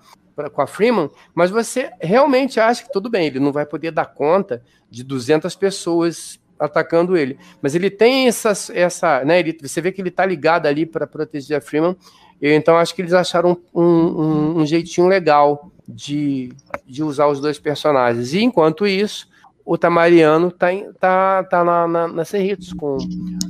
[0.53, 4.05] com a Freeman, mas você realmente acha que tudo bem, ele não vai poder dar
[4.05, 9.91] conta de 200 pessoas atacando ele, mas ele tem essas, essa, né, ele, você vê
[9.91, 11.97] que ele tá ligado ali para proteger a Freeman,
[12.39, 16.53] então acho que eles acharam um, um, um jeitinho legal de,
[16.85, 19.27] de usar os dois personagens, e enquanto isso,
[19.67, 22.97] o Tamariano tá, tá, tá na, na, na Cerritos com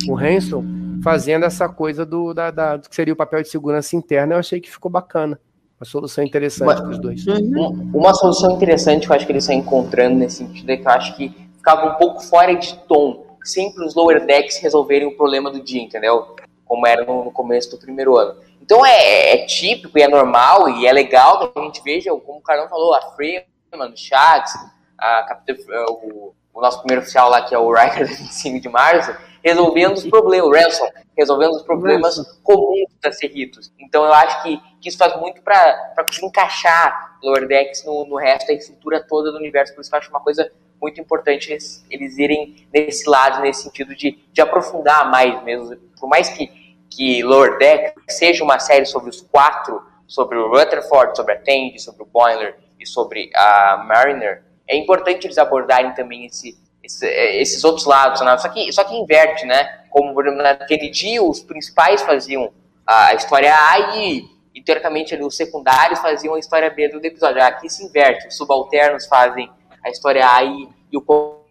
[0.09, 0.65] o Hanson
[1.03, 4.33] fazendo essa coisa do, da, da, do que seria o papel de segurança interna.
[4.33, 5.39] Eu achei que ficou bacana.
[5.79, 7.25] Uma solução interessante para os dois.
[7.27, 7.91] Uhum.
[7.93, 10.91] Uma solução interessante que eu acho que eles estão encontrando nesse sentido é que eu
[10.91, 15.51] acho que ficava um poupo fora de tom sempre os lower decks resolverem o problema
[15.51, 16.35] do dia, entendeu?
[16.65, 18.35] Como era no, no começo do primeiro ano.
[18.61, 22.39] Então é, é, típico e é normal e é legal que a gente veja, como
[22.39, 24.51] o Carlão falou, a Freeman, o Chagas,
[24.97, 28.69] a capitã, é, o, o, nosso primeiro oficial lá, que é o Riker 25 de
[28.69, 32.31] março, resolvendo os problemas, o Ransom, resolvendo os problemas Ransom.
[32.43, 33.71] comuns da Cerritos.
[33.79, 38.17] Então eu acho que, que isso faz muito para conseguir encaixar Lower Decks no, no
[38.17, 41.85] resto da estrutura toda do universo, por isso eu acho uma coisa muito importante eles,
[41.89, 45.75] eles irem nesse lado, nesse sentido de, de aprofundar mais mesmo.
[45.99, 46.47] Por mais que,
[46.89, 51.79] que Lower Decks seja uma série sobre os quatro, sobre o Rutherford, sobre a Tandy,
[51.79, 57.41] sobre o Boiler e sobre a Mariner, é importante eles abordarem também esse, esse, é,
[57.41, 58.37] esses outros lados, né?
[58.37, 59.85] só, que, só que inverte, né?
[59.89, 62.51] Como, naquele dia os principais faziam
[62.85, 67.41] a história A e, e teoricamente, ali, os secundários faziam a história B do episódio.
[67.43, 69.49] Aqui se inverte, os subalternos fazem
[69.83, 71.01] a história A e, e o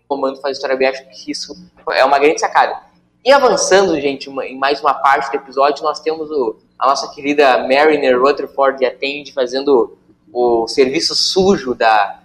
[0.08, 0.86] comando faz a história B.
[0.86, 1.54] Acho que isso
[1.92, 2.80] é uma grande sacada.
[3.24, 7.58] E avançando, gente, em mais uma parte do episódio, nós temos o, a nossa querida
[7.58, 9.98] Mariner Rutherford e a Tandy fazendo
[10.32, 12.20] o serviço sujo da,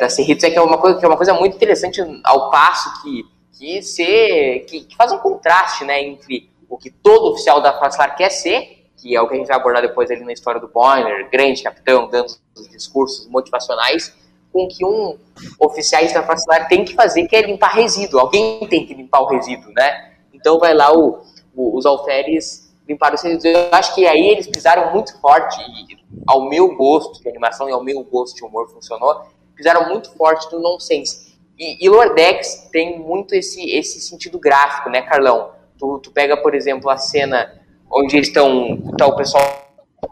[0.00, 3.02] da Serritos é que é uma coisa que é uma coisa muito interessante ao passo
[3.02, 3.24] que
[3.58, 8.14] que, ser, que, que faz um contraste né, entre o que todo oficial da Fasslar
[8.14, 10.68] quer ser, que é o que a gente vai abordar depois ali na história do
[10.68, 14.14] Bonner, grande capitão, dando os discursos motivacionais,
[14.52, 15.18] com que um
[15.58, 18.20] oficial da Fasslar tem que fazer, que é limpar resíduo.
[18.20, 20.12] Alguém tem que limpar o resíduo, né?
[20.32, 21.22] Então vai lá o,
[21.54, 23.44] o, os alferes limpar os resíduos.
[23.44, 27.72] Eu acho que aí eles pisaram muito forte, e ao meu gosto de animação e
[27.72, 29.22] ao meu gosto de humor funcionou,
[29.58, 31.36] fizeram muito forte do nonsense.
[31.58, 35.50] E, e Lordex tem muito esse, esse sentido gráfico, né, Carlão?
[35.76, 37.52] Tu, tu pega, por exemplo, a cena
[37.90, 39.42] onde eles estão, tá o pessoal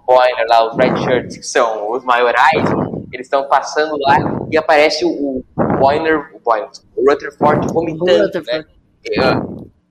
[0.05, 2.65] Boiler lá, os Red Shirts, que são os maiorais,
[3.13, 4.17] eles estão passando lá
[4.51, 5.45] e aparece o, o
[5.79, 8.59] Boiler, o Boiler, o Rutherford vomitando, Rutherford.
[8.59, 8.65] né?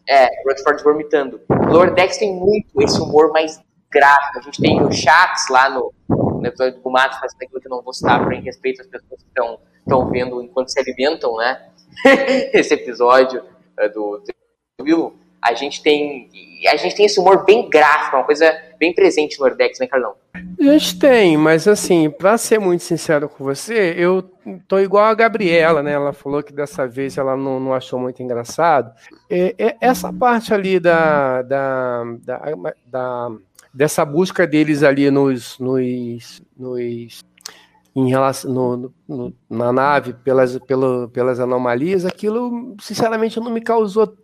[0.08, 1.42] É, é, Rutherford vomitando.
[1.70, 3.60] Lordex tem muito esse humor mais
[3.96, 4.40] gráfico.
[4.40, 7.72] A gente tem o Shax lá no, no episódio do Mato fazendo aquilo que eu
[7.72, 11.70] não vou citar em respeito às pessoas que estão estão vendo enquanto se alimentam, né?
[12.52, 13.44] Esse episódio
[13.80, 14.24] uh, do,
[14.78, 15.14] do vivo.
[15.42, 16.28] A gente tem
[16.68, 20.16] a gente tem esse humor bem gráfico, uma coisa bem presente no Ordex, né, Carlão?
[20.34, 24.24] A gente tem, mas assim, para ser muito sincero com você, eu
[24.68, 25.92] tô igual a Gabriela, né?
[25.92, 28.92] Ela falou que dessa vez ela não, não achou muito engraçado.
[29.30, 32.40] É, é, essa parte ali da, da, da,
[32.88, 33.32] da,
[33.76, 37.24] dessa busca deles ali nos, nos, nos
[37.94, 44.16] em relação no, no, na nave pelas, pelo, pelas anomalias, aquilo sinceramente não me causou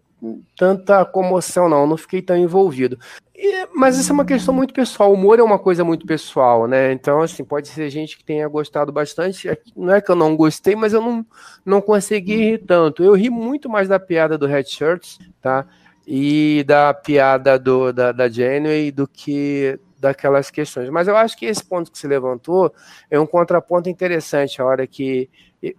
[0.57, 2.97] tanta comoção, não, não fiquei tão envolvido.
[3.35, 5.09] E, mas isso é uma questão muito pessoal.
[5.09, 6.91] O humor é uma coisa muito pessoal, né?
[6.91, 9.49] Então, assim, pode ser gente que tenha gostado bastante.
[9.49, 11.25] É não é que eu não gostei, mas eu não,
[11.65, 13.03] não consegui rir tanto.
[13.03, 15.65] Eu ri muito mais da piada do Red Shirts, tá?
[16.05, 20.89] E da piada do, da, da Janeway do que daquelas questões.
[20.89, 22.73] Mas eu acho que esse ponto que se levantou
[23.09, 24.61] é um contraponto interessante.
[24.61, 25.29] A hora que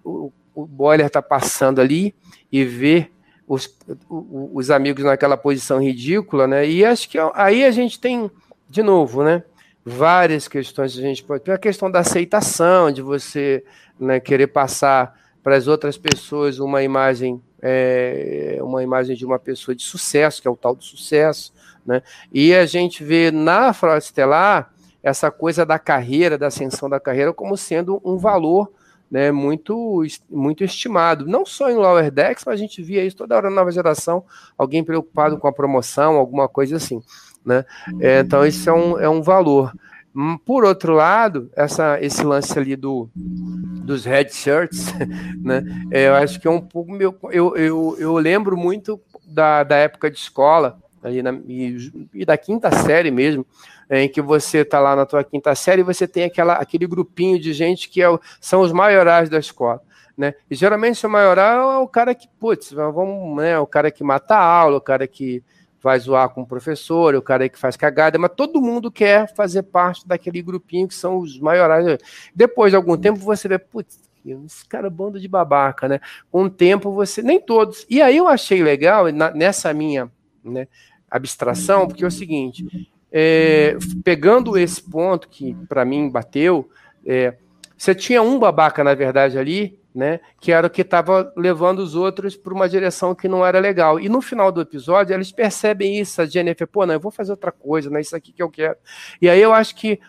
[0.04, 2.14] o, o Boiler está passando ali
[2.50, 3.10] e vê
[3.46, 3.76] os,
[4.08, 6.66] os amigos naquela posição ridícula, né?
[6.66, 8.30] E acho que aí a gente tem,
[8.68, 9.42] de novo, né?
[9.84, 11.42] Várias questões a gente pode.
[11.42, 13.64] Tem a questão da aceitação, de você
[13.98, 19.74] né, querer passar para as outras pessoas uma imagem, é, uma imagem de uma pessoa
[19.74, 21.52] de sucesso, que é o tal do sucesso,
[21.86, 22.02] né?
[22.32, 24.72] E a gente vê na Frota Estelar
[25.02, 28.70] essa coisa da carreira, da ascensão da carreira, como sendo um valor
[29.10, 31.26] né, muito, muito estimado.
[31.26, 34.24] Não só em Lower Decks, mas a gente via isso toda hora na nova geração,
[34.56, 37.02] alguém preocupado com a promoção, alguma coisa assim.
[37.44, 37.64] Né?
[38.00, 39.72] É, então, isso é um, é um valor.
[40.14, 44.92] Hum, por outro lado, essa, esse lance ali do, dos red shirts,
[45.42, 47.16] né, eu acho que é um pouco meu.
[47.30, 52.36] Eu, eu, eu lembro muito da, da época de escola, ali na, e, e da
[52.36, 53.46] quinta série mesmo,
[53.90, 57.38] em que você está lá na tua quinta série e você tem aquela, aquele grupinho
[57.40, 58.06] de gente que é
[58.40, 59.82] são os maiorais da escola.
[60.16, 60.34] Né?
[60.50, 64.34] E geralmente o maioral é o cara que, putz, vamos, né, o cara que mata
[64.34, 65.42] a aula, o cara que
[65.82, 69.64] vai zoar com o professor, o cara que faz cagada, mas todo mundo quer fazer
[69.64, 71.98] parte daquele grupinho que são os maiorais.
[72.34, 76.00] Depois de algum tempo você vê, putz, esse cara é bando de babaca, né?
[76.30, 77.84] Com o tempo você, nem todos.
[77.90, 80.08] E aí eu achei legal, nessa minha
[80.44, 80.68] né,
[81.10, 86.70] abstração, porque é o seguinte, é, pegando esse ponto que para mim bateu,
[87.04, 87.34] é,
[87.76, 90.20] você tinha um babaca, na verdade, ali, né?
[90.40, 94.00] Que era o que estava levando os outros para uma direção que não era legal.
[94.00, 96.20] E no final do episódio, eles percebem isso.
[96.22, 98.50] A Jennifer, pô, não, eu vou fazer outra coisa, não é isso aqui que eu
[98.50, 98.76] quero.
[99.20, 100.00] E aí eu acho que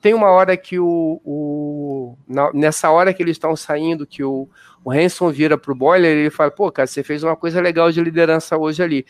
[0.00, 1.20] tem uma hora que o.
[1.24, 4.48] o na, nessa hora que eles estão saindo, que o,
[4.84, 7.90] o Hanson vira pro Boiler e ele fala, pô, cara, você fez uma coisa legal
[7.90, 9.06] de liderança hoje ali.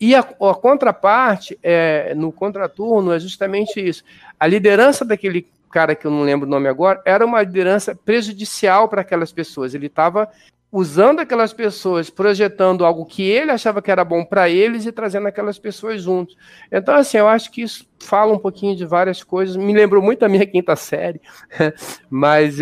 [0.00, 4.02] E a, a contraparte, é, no contraturno, é justamente isso.
[4.38, 5.46] A liderança daquele
[5.76, 9.74] cara que eu não lembro o nome agora, era uma liderança prejudicial para aquelas pessoas.
[9.74, 10.26] Ele estava
[10.72, 15.28] usando aquelas pessoas, projetando algo que ele achava que era bom para eles e trazendo
[15.28, 16.34] aquelas pessoas juntos.
[16.72, 19.54] Então, assim, eu acho que isso fala um pouquinho de várias coisas.
[19.54, 21.20] Me lembrou muito da minha quinta série,
[22.08, 22.56] mas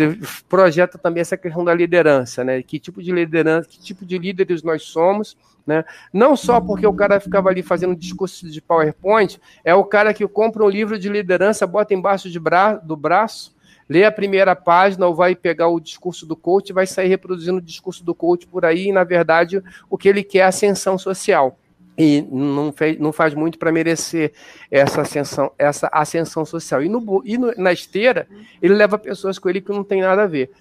[0.49, 2.61] projeta também essa questão da liderança, né?
[2.61, 5.83] Que tipo de liderança, que tipo de líderes nós somos né?
[6.13, 10.27] Não só porque o cara ficava ali fazendo discurso de PowerPoint, é o cara que
[10.27, 13.55] compra um livro de liderança, bota embaixo bra do braço,
[13.89, 17.61] lê a primeira página ou vai pegar o discurso do coach vai sair reproduzindo o
[17.61, 21.57] discurso do coach por aí, e na verdade o que ele quer é ascensão social.
[21.97, 24.33] E não, fez, não faz muito para merecer
[24.69, 26.83] essa ascensão, essa ascensão social.
[26.83, 28.27] E, no, e no, na esteira,
[28.61, 30.51] ele leva pessoas com ele que não tem nada a ver.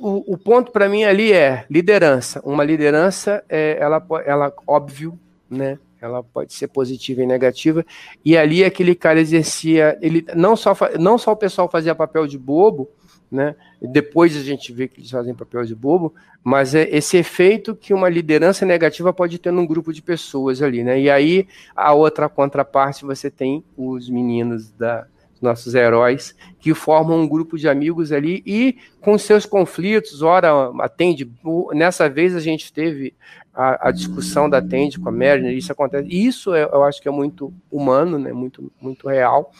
[0.00, 2.40] O, o, ponto para mim ali é liderança.
[2.44, 5.16] Uma liderança, é, ela, ela, óbvio,
[5.48, 5.78] né?
[6.00, 7.86] Ela pode ser positiva e negativa.
[8.24, 12.36] E ali aquele cara exercia, ele não só, não só o pessoal fazia papel de
[12.36, 12.88] bobo,
[13.30, 13.54] né?
[13.80, 17.94] Depois a gente vê que eles fazem papel de bobo, mas é esse efeito que
[17.94, 21.00] uma liderança negativa pode ter num grupo de pessoas ali, né?
[21.00, 25.06] E aí a outra contraparte você tem os meninos da
[25.40, 31.30] nossos heróis, que formam um grupo de amigos ali e com seus conflitos, ora atende.
[31.72, 33.14] Nessa vez a gente teve
[33.54, 36.08] a, a discussão da atende com a Mary, isso acontece.
[36.08, 38.32] Isso é, eu acho que é muito humano, né?
[38.32, 39.52] muito, muito real.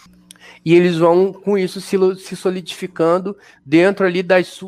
[0.65, 4.61] E eles vão com isso se, se solidificando dentro ali das,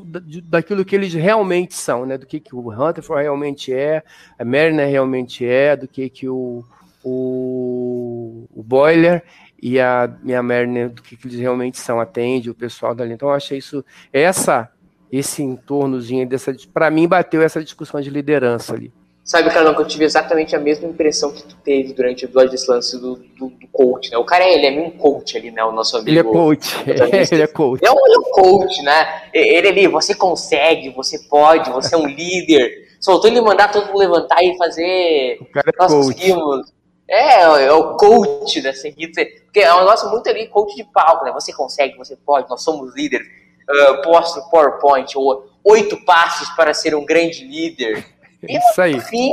[0.44, 2.18] daquilo que eles realmente são, né?
[2.18, 4.02] Do que, que o Hunterford realmente é,
[4.38, 6.62] a Mariner realmente é, do que, que o,
[7.02, 9.24] o, o Boiler
[9.62, 13.12] e a minha Merner do que, que eles realmente são, atende o pessoal dali.
[13.12, 14.68] Então eu achei isso, essa,
[15.10, 18.92] esse entornozinho dessa, para mim bateu essa discussão de liderança ali.
[19.24, 22.50] Sabe, Carlão, que eu tive exatamente a mesma impressão que tu teve durante o episódio
[22.50, 24.18] desse lance do, do, do coach, né?
[24.18, 25.62] O cara, ele é meio um coach ali, né?
[25.62, 26.10] O nosso amigo.
[26.10, 26.74] Ele é coach.
[27.30, 27.84] ele é coach.
[27.84, 29.22] É um, ele é um coach, né?
[29.32, 32.88] Ele ali, você consegue, você pode, você é um líder.
[32.98, 35.38] Soltou ele mandar todo mundo levantar e fazer.
[35.40, 36.06] O cara é Nós coach.
[36.06, 36.72] conseguimos.
[37.08, 39.20] É, é o coach da Serrito.
[39.44, 41.32] Porque é um negócio muito ali, coach de palco, né?
[41.32, 43.26] Você consegue, você pode, nós somos líderes.
[43.68, 48.04] Uh, posto PowerPoint, ou oito passos para ser um grande líder.
[48.42, 48.94] E Isso aí.
[48.94, 49.32] No fim,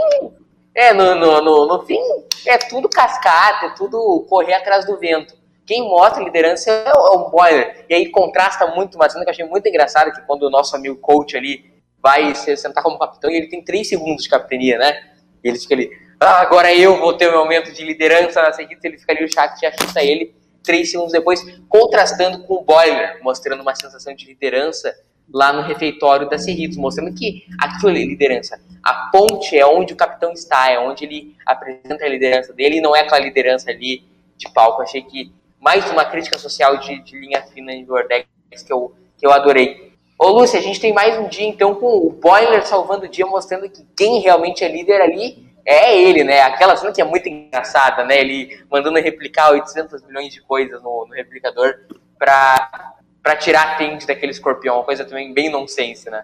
[0.75, 1.99] é, no, no, no, no fim,
[2.45, 5.33] é tudo cascata, é tudo correr atrás do vento.
[5.65, 7.85] Quem mostra liderança é o, é Boiler.
[7.89, 10.75] E aí contrasta muito, uma cena que eu achei muito engraçada, que quando o nosso
[10.75, 11.63] amigo coach ali
[12.01, 14.99] vai se sentar como capitão, e ele tem três segundos de capitania, né?
[15.43, 18.51] E ele fica ali, ah, agora eu vou ter o meu momento de liderança na
[18.51, 23.19] seguinte, ele fica ali, o chat ajusta ele, três segundos depois, contrastando com o Boiler,
[23.23, 24.93] mostrando uma sensação de liderança
[25.31, 28.59] lá no refeitório da Cerritos, mostrando que aquilo é liderança.
[28.83, 32.81] A ponte é onde o capitão está, é onde ele apresenta a liderança dele, e
[32.81, 34.03] não é aquela liderança ali
[34.35, 34.81] de palco.
[34.81, 38.27] Achei que mais uma crítica social de, de linha fina em Vortex
[38.65, 39.93] que eu, que eu adorei.
[40.17, 43.25] Ô Lúcia, a gente tem mais um dia então com o Boiler salvando o dia,
[43.25, 46.41] mostrando que quem realmente é líder ali é ele, né?
[46.41, 48.19] Aquela cena que é muito engraçada, né?
[48.19, 51.75] Ele mandando replicar 800 milhões de coisas no, no replicador
[52.17, 56.23] para para tirar a tende daquele escorpião, uma coisa também bem nonsense, né?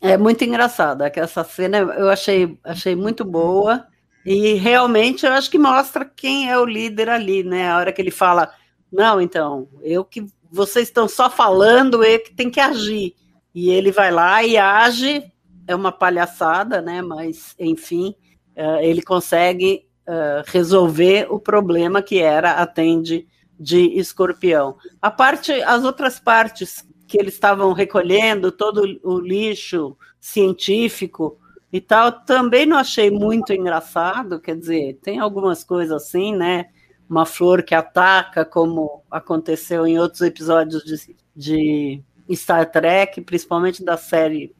[0.00, 3.84] É muito engraçada, que essa cena eu achei, achei muito boa
[4.24, 7.68] e realmente eu acho que mostra quem é o líder ali, né?
[7.68, 8.52] A hora que ele fala,
[8.90, 13.14] não, então, eu que vocês estão só falando, eu que tem que agir.
[13.52, 15.22] E ele vai lá e age,
[15.66, 17.02] é uma palhaçada, né?
[17.02, 18.14] Mas, enfim,
[18.56, 23.26] uh, ele consegue uh, resolver o problema que era atende
[23.58, 24.76] de escorpião.
[25.00, 31.38] A parte, as outras partes que eles estavam recolhendo, todo o lixo científico
[31.72, 36.66] e tal, também não achei muito engraçado, quer dizer, tem algumas coisas assim, né?
[37.08, 42.02] Uma flor que ataca, como aconteceu em outros episódios de, de
[42.34, 44.54] Star Trek, principalmente da série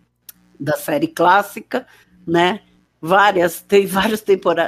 [0.58, 1.86] da série clássica,
[2.26, 2.62] né?
[3.00, 4.24] Várias, tem vários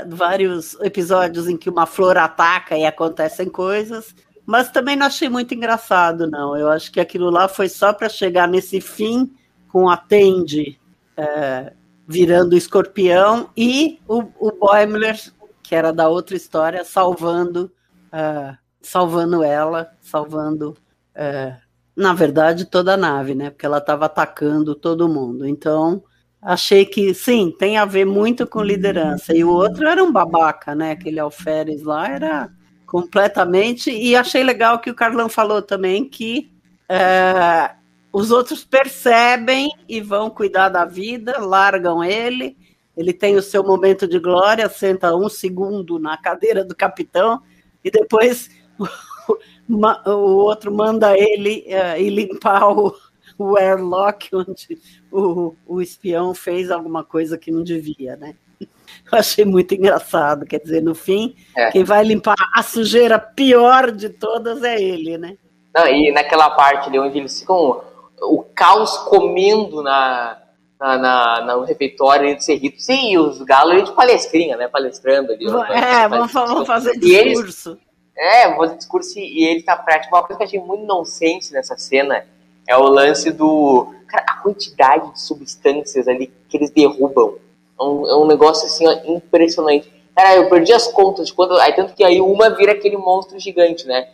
[0.08, 4.14] vários episódios em que uma flor ataca e acontecem coisas,
[4.44, 6.56] mas também não achei muito engraçado, não.
[6.56, 9.32] Eu acho que aquilo lá foi só para chegar nesse fim
[9.68, 10.78] com a Tende
[11.16, 11.72] é,
[12.06, 15.18] virando escorpião e o, o Boimler,
[15.62, 17.70] que era da outra história, salvando,
[18.12, 20.76] é, salvando ela, salvando
[21.14, 21.56] é,
[21.98, 23.50] na verdade, toda a nave, né?
[23.50, 25.44] Porque ela estava atacando todo mundo.
[25.44, 26.04] Então,
[26.42, 29.36] achei que sim, tem a ver muito com liderança.
[29.36, 30.92] E o outro era um babaca, né?
[30.92, 32.50] Aquele alferes lá era
[32.86, 33.90] completamente.
[33.90, 36.50] E achei legal que o Carlão falou também que
[36.88, 37.72] é,
[38.12, 42.56] os outros percebem e vão cuidar da vida, largam ele.
[42.96, 47.40] Ele tem o seu momento de glória, senta um segundo na cadeira do capitão
[47.84, 48.50] e depois
[49.68, 52.92] o outro manda ele uh, ir limpar o,
[53.38, 54.78] o airlock onde
[55.10, 58.34] o, o espião fez alguma coisa que não devia, né?
[58.60, 61.70] Eu achei muito engraçado, quer dizer, no fim, é.
[61.70, 65.36] quem vai limpar a sujeira pior de todas é ele, né?
[65.74, 67.82] Não, e naquela parte ali onde eles ficam
[68.20, 70.38] o caos comendo na,
[70.80, 72.80] na, na, no refeitório de Cerrito.
[72.80, 74.68] Sim, os galos de palestrinha, né?
[74.68, 75.46] Palestrando ali.
[75.46, 77.70] É, vamos, vamos fazer discurso.
[77.70, 80.14] Eles, é, vou fazer discurso e ele tá prático.
[80.14, 82.26] Uma coisa que eu achei muito nonsense nessa cena
[82.68, 83.94] é o lance do.
[84.06, 87.36] Cara, a quantidade de substâncias ali que eles derrubam.
[87.78, 89.90] É um, é um negócio assim, ó, impressionante.
[90.14, 91.56] Cara, eu perdi as contas de quando.
[91.58, 94.08] Aí, tanto que aí uma vira aquele monstro gigante, né?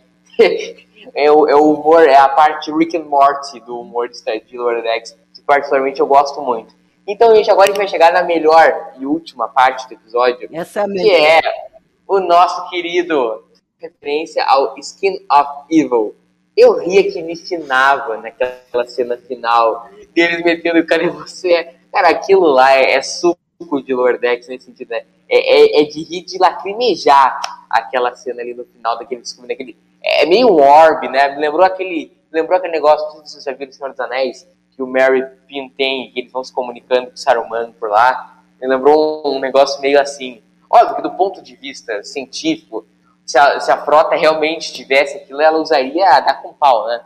[1.13, 4.57] é, o, é o humor, é a parte Rick and Morty do humor de, de
[4.57, 6.73] Lower Decks, que particularmente eu gosto muito.
[7.07, 10.49] Então, gente, agora a gente vai chegar na melhor e última parte do episódio.
[10.51, 10.85] Essa é.
[10.87, 11.41] Que é
[12.07, 13.43] o nosso querido
[13.77, 16.15] referência ao Skin of Evil.
[16.55, 21.75] Eu ria que me finava naquela cena final, deles metendo o cara em você.
[21.91, 25.03] Cara, aquilo lá é, é suco de Lordex nesse sentido, né?
[25.27, 27.39] É, é, é, de rir de lacrimejar
[27.69, 29.77] aquela cena ali no final daquele filme, daquele.
[30.01, 31.35] É meio um orb, né?
[31.35, 32.15] Me lembrou aquele.
[32.31, 36.11] Lembrou aquele negócio, se vocês já viram Senhor dos Anéis, que o Mary Pym tem,
[36.11, 38.43] que eles vão se comunicando com o Saruman por lá.
[38.61, 40.41] Me lembrou um negócio meio assim.
[40.69, 42.85] Óbvio que do ponto de vista científico,
[43.25, 47.01] se a, se a frota realmente tivesse aquilo, ela usaria dar com pau, né?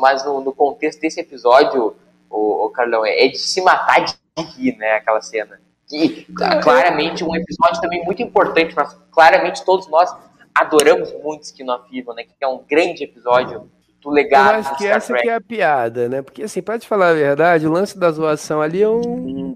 [0.00, 1.96] Mas no, no contexto desse episódio,
[2.30, 4.14] o, o Carlão, é, é de se matar de
[4.56, 4.92] rir, né?
[4.92, 5.60] Aquela cena.
[5.90, 6.26] E
[6.62, 10.14] claramente um episódio também muito importante, mas claramente todos nós
[10.54, 12.24] adoramos muito Skin of Evil, né?
[12.24, 13.70] Que é um grande episódio
[14.00, 14.54] do legado.
[14.54, 16.22] Eu acho que essa que é a piada, né?
[16.22, 19.00] Porque assim, para te falar a verdade, o lance da zoação ali eu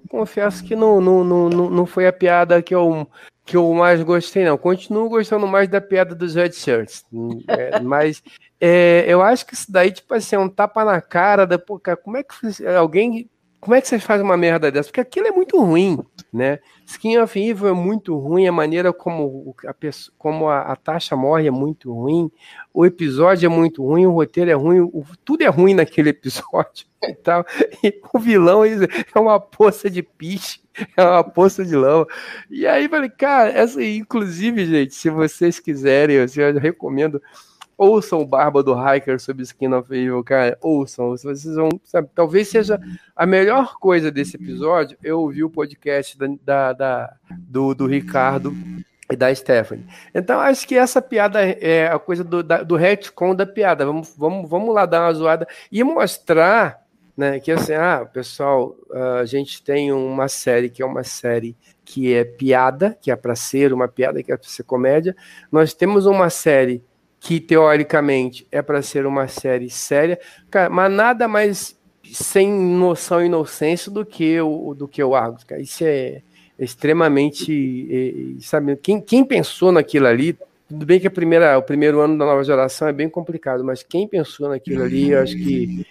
[0.09, 3.07] confesso que não, não, não, não foi a piada que eu
[3.51, 4.57] que eu mais gostei, não.
[4.57, 7.05] Continuo gostando mais da piada dos red shirts.
[7.49, 8.23] É, mas
[8.61, 11.79] é, eu acho que isso daí, tipo assim, é um tapa na cara da pô,
[11.79, 13.29] cara, como é que alguém.
[13.61, 14.89] Como é que você faz uma merda dessa?
[14.89, 15.99] Porque aquilo é muito ruim.
[16.33, 16.61] né?
[16.87, 21.15] Skin of Evil é muito ruim, a maneira como a, pessoa, como a, a Tasha
[21.15, 22.31] morre é muito ruim,
[22.73, 26.87] o episódio é muito ruim, o roteiro é ruim, o, tudo é ruim naquele episódio
[27.05, 27.45] e tal.
[27.85, 30.61] E o vilão é uma poça de piche,
[30.97, 32.07] é uma poça de lama.
[32.51, 37.21] E aí falei, cara, essa, inclusive, gente, se vocês quiserem, eu, eu recomendo
[37.81, 42.49] ouçam o Barba do Hiker sobre Skin of Evil, cara, ouçam, vocês vão, sabe, talvez
[42.49, 42.79] seja
[43.17, 48.55] a melhor coisa desse episódio, eu ouvi o podcast da, da, da do, do Ricardo
[49.11, 49.87] e da Stephanie.
[50.15, 54.15] Então, acho que essa piada é a coisa do, da, do retcon da piada, vamos,
[54.15, 56.85] vamos, vamos lá dar uma zoada e mostrar,
[57.17, 58.77] né, que assim, ah, pessoal,
[59.21, 63.35] a gente tem uma série que é uma série que é piada, que é para
[63.35, 65.17] ser uma piada, que é para ser comédia,
[65.51, 66.85] nós temos uma série
[67.21, 70.19] que teoricamente é para ser uma série séria,
[70.51, 75.45] cara, mas nada mais sem noção e inocência do que o do que o Argos,
[75.45, 75.61] cara.
[75.61, 76.23] Isso é
[76.59, 80.37] extremamente, é, sabe, quem, quem pensou naquilo ali,
[80.71, 83.83] tudo bem que a primeira, o primeiro ano da nova geração é bem complicado, mas
[83.83, 85.85] quem pensou naquilo ali, eu acho que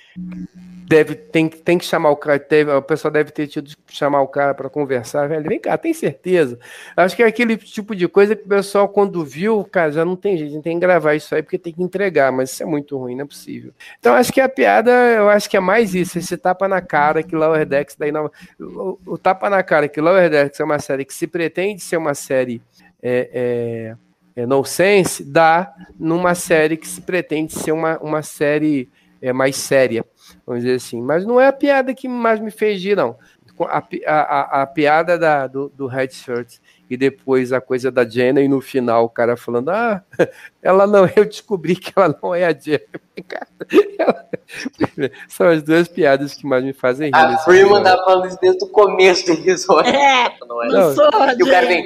[0.87, 4.21] deve tem, tem que chamar o cara, teve, o pessoal deve ter tido que chamar
[4.21, 5.49] o cara para conversar, velho.
[5.49, 6.57] Vem cá, tem certeza?
[6.95, 10.15] Acho que é aquele tipo de coisa que o pessoal, quando viu, cara, já não
[10.15, 12.97] tem jeito, tem que gravar isso aí porque tem que entregar, mas isso é muito
[12.97, 13.73] ruim, não é possível.
[13.99, 17.21] Então, acho que a piada, eu acho que é mais isso, esse tapa na cara
[17.21, 18.31] que Lower Decks daí não.
[18.57, 21.97] O, o tapa na cara que Lower Decks é uma série que se pretende ser
[21.97, 22.61] uma série.
[23.03, 24.08] É, é,
[24.41, 28.89] é no sense dá numa série que se pretende ser uma, uma série
[29.21, 30.05] é, mais séria
[30.45, 31.01] vamos dizer assim.
[31.01, 33.17] Mas não é a piada que mais me fez rir, não.
[33.61, 36.59] A, a, a, piada da, do, do Red Shirt
[36.89, 40.01] e depois a coisa da Jenna e no final o cara falando, ah,
[40.63, 42.79] ela não, eu descobri que ela não é a Jenna.
[45.27, 47.15] São as duas piadas que mais me fazem rir.
[47.15, 49.93] A Freeman tá falando isso desde o começo do episódio.
[49.93, 50.67] É, não, é.
[50.69, 51.85] não sou a e o cara vem,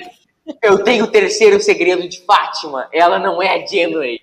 [0.61, 4.21] eu tenho o terceiro segredo de Fátima, ela não é a Jenny.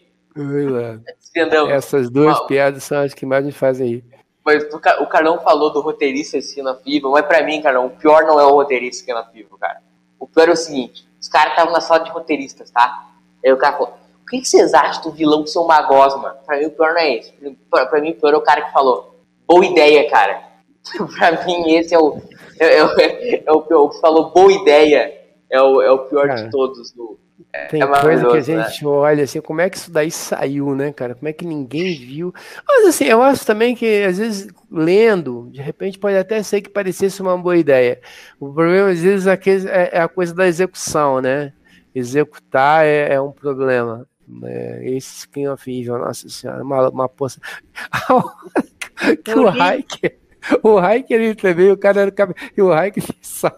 [1.71, 4.05] Essas duas piadas são as que mais me fazem rir.
[4.45, 8.25] Mas o Carlão falou do roteirista esse na FIVA, mas pra mim, Carlão, o pior
[8.25, 9.81] não é o roteirista que é na FIVA, cara.
[10.19, 13.07] O pior é o seguinte, os caras estavam na sala de roteiristas, tá?
[13.45, 16.37] Aí o cara falou, o que, vocês acham do vilão ser uma gosma?
[16.47, 17.33] Pra mim o pior não é esse.
[17.71, 19.15] Pra, pra mim o pior é o cara que falou,
[19.47, 20.43] boa ideia, cara.
[21.19, 22.21] pra mim esse é o,
[22.59, 25.20] é, é, é, é o, é o que falou boa ideia,
[25.51, 26.45] é o, é o pior cara.
[26.45, 27.19] de todos do,
[27.53, 28.91] é, Tem é coisa que a gente né?
[28.91, 31.15] olha assim, como é que isso daí saiu, né, cara?
[31.15, 32.33] Como é que ninguém viu?
[32.67, 36.71] Mas assim, eu acho também que às vezes lendo, de repente pode até ser que
[36.71, 38.01] parecesse uma boa ideia.
[38.39, 41.53] O problema às vezes é, é a coisa da execução, né?
[41.95, 44.07] Executar é, é um problema.
[44.45, 47.41] É, esse Skin of Evil, nossa senhora, uma, uma poça.
[49.25, 50.20] que o Hiker,
[50.63, 52.13] o Hiker ele também, o cara era
[52.57, 53.53] e o Hiker sai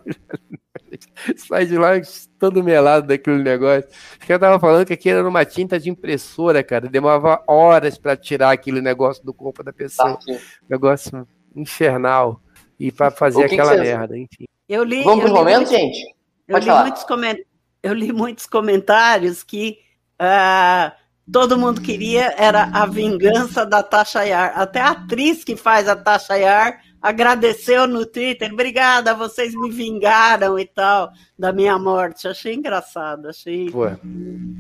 [1.37, 1.93] sai de lá
[2.39, 3.89] todo melado daquele negócio.
[3.89, 6.89] Os caras estavam falando que aquilo era uma tinta de impressora, cara.
[6.89, 10.17] Demorava horas para tirar aquele negócio do corpo da pessoa.
[10.17, 12.41] Tá negócio infernal.
[12.79, 14.45] E para fazer aquela merda, enfim.
[14.69, 16.15] Eu li, Vamos pro momento, gente?
[16.49, 17.39] Eu li, muitos coment...
[17.83, 19.79] eu li muitos comentários que
[20.21, 20.93] uh,
[21.31, 24.53] todo mundo queria era a vingança da Tasha Yar.
[24.57, 30.57] Até a atriz que faz a Tasha Yar agradeceu no Twitter, obrigada, vocês me vingaram
[30.57, 32.29] e tal, da minha morte.
[32.29, 33.69] Achei engraçado, achei.
[33.75, 33.99] Ué.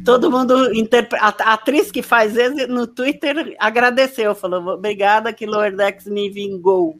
[0.04, 1.16] Todo mundo, interpre...
[1.20, 6.98] a atriz que faz esse no Twitter agradeceu, falou, obrigada que Lordex me vingou.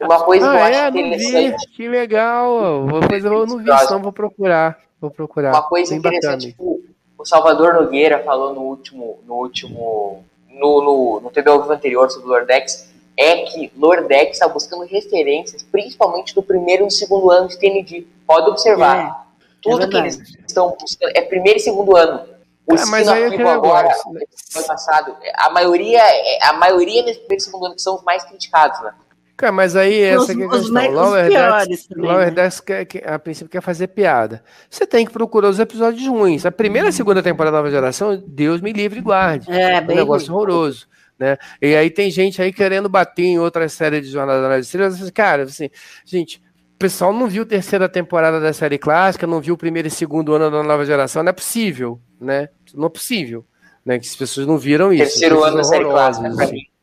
[0.00, 2.86] Uma coisa ah, é, não vi, que legal.
[3.00, 4.78] Depois eu não vi, então vou procurar.
[5.00, 5.50] Vou procurar.
[5.50, 6.75] Uma coisa Bem interessante, tipo,
[7.18, 12.10] o Salvador Nogueira falou no último, no último, no, no, no TV ao vivo anterior
[12.10, 17.48] sobre o Lordex, é que Lordex está buscando referências, principalmente do primeiro e segundo ano
[17.48, 18.06] de TND.
[18.26, 18.98] Pode observar.
[18.98, 22.26] É, Tudo é que eles estão buscando é primeiro e segundo ano.
[22.66, 27.40] O é, mas aí é agora, ano passado, a maioria, é, a maioria nesse primeiro
[27.40, 28.92] e segundo ano que são os mais criticados, né?
[29.36, 30.90] Cara, mas aí essa que é a questão.
[30.90, 34.42] Lower Decks, Lower Decks quer, quer, a princípio quer fazer piada.
[34.70, 36.46] Você tem que procurar os episódios ruins.
[36.46, 39.50] A primeira e a segunda temporada da nova geração, Deus me livre e guarde.
[39.50, 40.36] É, bem um negócio ruim.
[40.36, 40.88] horroroso.
[41.18, 41.36] Né?
[41.60, 45.10] E aí tem gente aí querendo bater em outra série de Jornada nas Estrelas.
[45.10, 45.68] Cara, assim,
[46.04, 46.42] gente,
[46.74, 49.90] o pessoal não viu a terceira temporada da série clássica, não viu o primeiro e
[49.90, 52.48] segundo ano da nova geração, não é possível, né?
[52.74, 53.44] Não é possível,
[53.84, 53.98] né?
[53.98, 55.04] Que as pessoas não viram isso.
[55.04, 56.28] Terceiro ano da série clássica.
[56.28, 56.75] Assim.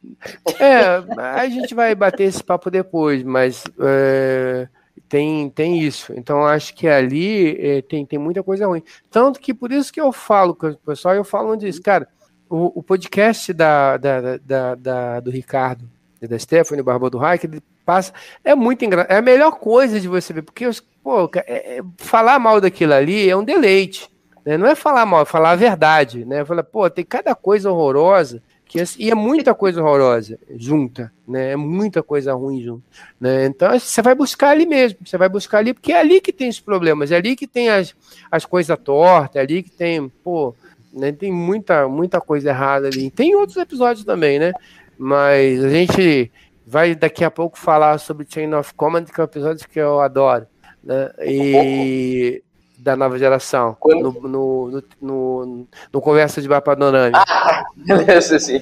[0.60, 4.68] É, a gente vai bater esse papo depois, mas é,
[5.10, 6.14] tem, tem isso.
[6.16, 8.84] Então acho que ali é, tem, tem muita coisa ruim.
[9.10, 12.08] Tanto que por isso que eu falo com o pessoal, eu falo disso, cara
[12.54, 15.89] o, o podcast da, da, da, da, do Ricardo
[16.22, 18.14] da Stephanie Barba do Raik, ele passa.
[18.45, 19.12] É muito engraçado.
[19.12, 20.70] É a melhor coisa de você ver, porque
[21.04, 24.10] pô, é, é, falar mal daquilo ali é um deleite.
[24.45, 24.58] Né?
[24.58, 26.24] Não é falar mal, é falar a verdade.
[26.24, 26.45] Né?
[26.45, 28.41] Fala, pô, tem cada coisa horrorosa.
[28.74, 31.52] Que, e é muita coisa horrorosa junta, né?
[31.52, 32.82] É muita coisa ruim junto.
[33.22, 33.46] Né?
[33.46, 36.50] Então você vai buscar ali mesmo, você vai buscar ali, porque é ali que tem
[36.50, 37.96] os problemas, é ali que tem as,
[38.32, 40.56] as coisas tortas, é ali que tem, pô,
[40.92, 41.12] né?
[41.12, 43.12] tem muita, muita coisa errada ali.
[43.12, 44.52] Tem outros episódios também, né?
[44.98, 46.32] Mas a gente
[46.66, 50.00] vai daqui a pouco falar sobre Chain of Command, que é um episódio que eu
[50.00, 50.48] adoro.
[50.84, 51.12] Né?
[51.20, 52.44] E
[52.84, 53.78] da nova geração.
[53.86, 57.16] No, no, no, no, no Conversa de Bapadonami.
[57.16, 58.62] Ah, beleza, sim.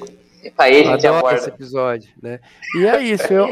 [0.58, 2.40] Aí a gente Adoro esse episódio, né?
[2.76, 3.48] E é isso, eu,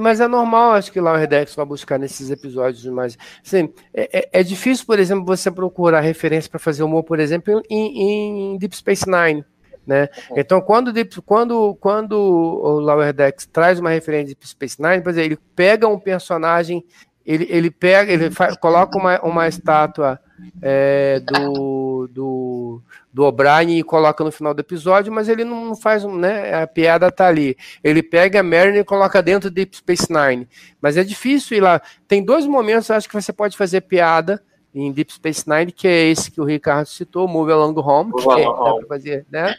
[0.00, 4.18] mas é normal, acho que lá o Redex vai buscar nesses episódios, mas assim, é,
[4.18, 8.58] é, é difícil, por exemplo, você procurar referência para fazer humor, por exemplo, em, em
[8.58, 9.42] Deep Space Nine,
[9.86, 10.10] né?
[10.36, 10.92] Então, quando,
[11.24, 15.38] quando, quando o Lower Decks traz uma referência de Deep Space Nine, por exemplo, ele
[15.56, 16.84] pega um personagem,
[17.28, 20.18] ele, ele pega, ele faz, coloca uma, uma estátua
[20.62, 26.04] é, do, do, do O'Brien e coloca no final do episódio, mas ele não faz,
[26.04, 26.54] né?
[26.54, 27.54] A piada tá ali.
[27.84, 30.48] Ele pega a Merlin e coloca dentro de Space Nine.
[30.80, 31.82] Mas é difícil ir lá.
[32.08, 34.42] Tem dois momentos, acho que você pode fazer piada
[34.80, 38.30] em Deep Space Nine, que é esse que o Ricardo citou, Move Along Home, que
[38.30, 39.54] é, dá para fazer, né?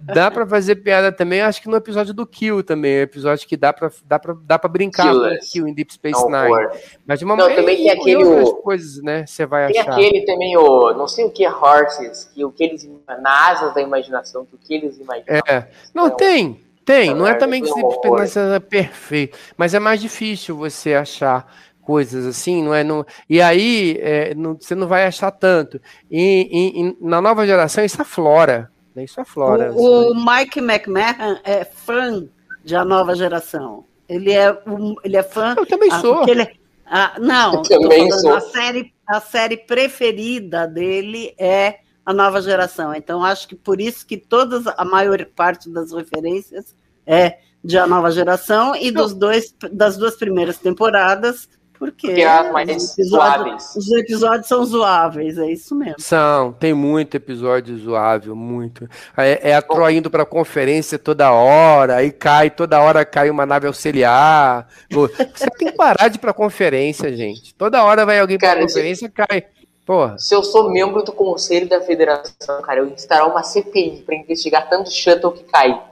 [0.00, 3.56] Dá para fazer piada também, acho que no episódio do Kill também, é episódio que
[3.56, 5.38] dá para dá para dá para brincar Killers.
[5.38, 6.68] com o Kill em Deep Space não, Nine.
[7.06, 9.24] Mas de uma não, também tem aquele outras coisas, né?
[9.26, 9.94] Você vai tem achar.
[9.94, 13.50] Tem aquele também o, não sei o que é Horses, que o que eles na
[13.50, 15.40] asas da imaginação, que o que eles imaginam.
[15.46, 15.68] É.
[15.94, 16.60] Não é tem.
[16.84, 20.94] Tem, não é também que Deep Space Nine é perfeito, mas é mais difícil você
[20.94, 21.46] achar
[21.82, 22.84] coisas assim, não é?
[22.84, 25.80] Não, e aí é, não, você não vai achar tanto.
[26.10, 28.70] E, e, e, na nova geração isso aflora.
[28.94, 29.04] Né?
[29.04, 29.72] Isso aflora.
[29.72, 32.26] O, o Mike McMahon é fã
[32.64, 33.84] de a nova geração.
[34.08, 35.54] Ele é, um, ele é fã.
[35.56, 36.28] Eu também sou.
[36.28, 36.48] Ele,
[36.86, 38.34] ah, não, eu também falando, sou.
[38.34, 42.94] A série, a série preferida dele é a nova geração.
[42.94, 46.74] Então acho que por isso que todas a maior parte das referências
[47.06, 51.48] é de a nova geração e dos dois das duas primeiras temporadas
[51.80, 55.98] porque, Porque as mais os episódios, os episódios são zoáveis, é isso mesmo.
[55.98, 58.86] São, tem muito episódio zoável, muito.
[59.16, 63.46] É, é a Troa indo pra conferência toda hora, aí cai, toda hora cai uma
[63.46, 64.68] nave auxiliar.
[64.90, 67.54] Você tem que parar de ir pra conferência, gente.
[67.54, 69.46] Toda hora vai alguém pra cara, conferência e cai.
[69.86, 70.18] Porra.
[70.18, 74.68] Se eu sou membro do conselho da federação, cara, eu instalar uma CPI pra investigar
[74.68, 75.82] tanto shuttle que cai.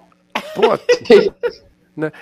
[0.55, 0.65] Pô?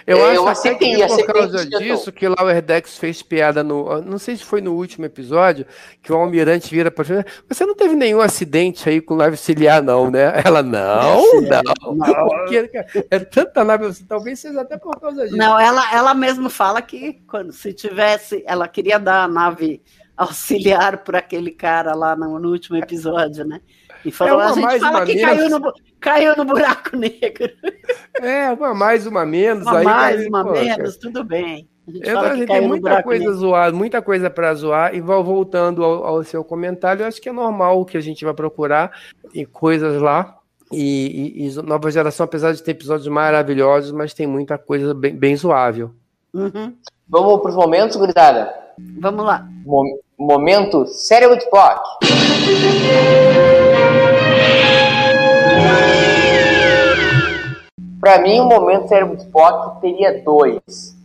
[0.07, 4.01] Eu é, acho até que é por causa disso que Lower Decks fez piada no.
[4.03, 5.66] Não sei se foi no último episódio,
[6.03, 10.11] que o Almirante vira para Você não teve nenhum acidente aí com nave ciliar, não,
[10.11, 10.43] né?
[10.45, 11.95] Ela, não, não.
[11.95, 12.29] não.
[12.47, 12.70] Porque
[13.11, 15.37] é tanta nave, talvez seja até por causa disso.
[15.37, 18.43] Não, ela, ela mesmo fala que quando se tivesse.
[18.47, 19.83] Ela queria dar a nave
[20.16, 23.61] auxiliar para aquele cara lá no, no último episódio, né?
[24.07, 27.50] E falou, é a gente fala que caiu no, caiu no buraco negro.
[28.20, 29.66] É, uma mais, uma menos.
[29.66, 31.68] Uma aí mais, uma menos, tudo bem.
[31.88, 34.94] Eu, a gente tem muita coisa zoar, muita coisa para zoar.
[34.94, 38.32] E voltando ao, ao, seu comentário, eu acho que é normal que a gente vai
[38.32, 38.92] procurar
[39.34, 40.38] e coisas lá.
[40.72, 45.16] E, e, e, Nova Geração, apesar de ter episódios maravilhosos, mas tem muita coisa bem,
[45.16, 45.92] bem zoável.
[46.32, 46.74] Uhum.
[47.09, 48.54] Vamos para os momentos, gurizada?
[49.00, 49.48] Vamos lá.
[50.19, 51.81] Momento Cérebro de Spock.
[58.01, 60.97] Para mim, o momento Cérebro de Spock teria dois.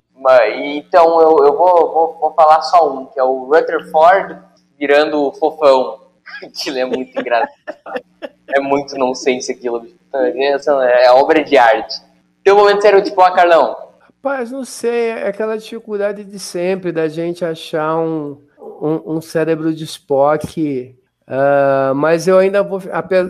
[0.75, 4.39] Então eu, eu vou, vou, vou, falar só um, que é o Rutherford
[4.77, 5.99] virando fofão.
[6.43, 7.51] Aquilo é muito engraçado.
[8.47, 9.87] é muito nonsense aquilo.
[10.13, 12.01] É, obra de arte.
[12.43, 13.75] Teu momento Cérebro de Spock, Carlão?
[13.99, 18.37] Rapaz, não sei, é aquela dificuldade de sempre da gente achar um,
[18.81, 20.95] um, um cérebro de Spock.
[21.27, 22.81] Uh, mas eu ainda vou.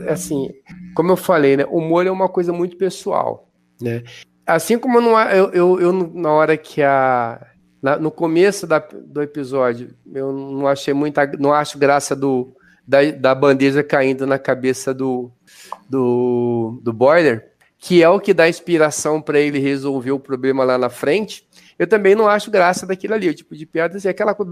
[0.09, 0.49] Assim,
[0.95, 1.65] como eu falei, né?
[1.65, 3.49] Humor é uma coisa muito pessoal.
[3.81, 4.03] Né?
[4.45, 7.45] Assim como não, eu, eu, eu, na hora que a.
[7.81, 11.25] Na, no começo da, do episódio, eu não achei muita.
[11.39, 12.55] Não acho graça do,
[12.87, 15.31] da, da bandeja caindo na cabeça do,
[15.89, 20.77] do, do boiler que é o que dá inspiração para ele resolver o problema lá
[20.77, 21.47] na frente,
[21.81, 24.51] eu também não acho graça daquilo ali, o tipo de piada, assim, aquela coisa,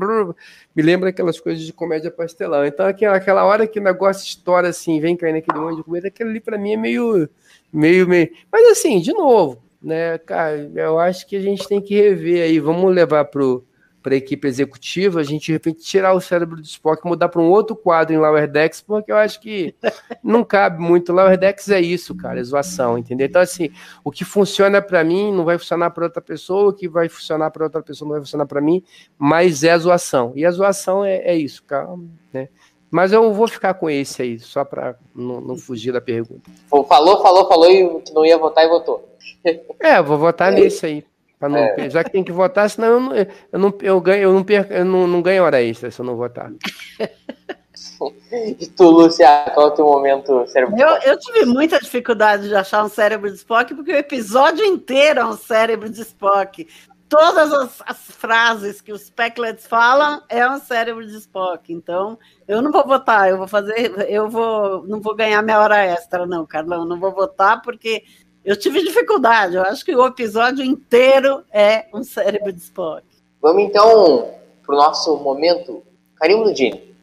[0.76, 2.66] me lembra aquelas coisas de comédia pastelão.
[2.66, 6.32] Então, aquela, hora que o negócio estoura assim, vem caindo aquele monte de comida, aquilo
[6.32, 7.30] ali para mim é meio,
[7.72, 8.32] meio, meio.
[8.52, 12.60] Mas assim, de novo, né, cara, eu acho que a gente tem que rever aí,
[12.60, 13.64] vamos levar pro
[14.02, 17.30] para a equipe executiva, a gente de repente tirar o cérebro do Spock e mudar
[17.30, 19.76] para um outro quadro em Lower Decks, porque eu acho que
[20.24, 21.12] não cabe muito.
[21.12, 23.28] Lower Decks é isso, cara, é zoação, entendeu?
[23.28, 23.70] Então, assim,
[24.04, 27.52] o que funciona para mim não vai funcionar para outra pessoa, o que vai funcionar
[27.52, 28.84] para outra pessoa não vai funcionar para mim,
[29.18, 30.34] mas é zoação.
[30.36, 31.90] E a zoação é, é isso, cara,
[32.34, 32.50] né?
[32.92, 36.50] Mas eu vou ficar com esse aí, só para não, não, fugir da pergunta.
[36.70, 39.08] Falou, falou, falou e não ia votar e votou.
[39.80, 41.06] É, vou votar nesse aí.
[41.42, 41.90] Não, é.
[41.90, 44.74] Já que tem que votar, senão eu não, eu não, eu ganho, eu não, perco,
[44.74, 46.52] eu não, não ganho hora extra se eu não votar.
[48.60, 52.56] e tu, Lúcia, qual é o teu momento cérebro eu, eu tive muita dificuldade de
[52.56, 56.68] achar um cérebro de Spock, porque o episódio inteiro é um cérebro de Spock.
[57.08, 61.74] Todas as, as frases que os Pecklets falam é um cérebro de Spock.
[61.74, 65.84] Então, eu não vou votar, eu vou fazer, eu vou, não vou ganhar minha hora
[65.86, 66.86] extra, não, Carlão.
[66.86, 68.04] Não vou votar porque
[68.44, 69.56] eu tive dificuldade.
[69.56, 73.04] Eu acho que o episódio inteiro é um cérebro de Spock.
[73.42, 74.34] Vamos então
[74.66, 75.84] para o nosso momento
[76.16, 76.96] carimbo do Gene.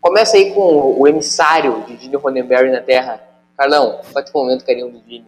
[0.00, 3.20] Começa aí com o emissário de Gene Roddenberry na Terra.
[3.56, 5.26] Carlão, qual é o momento carimbo do Gene?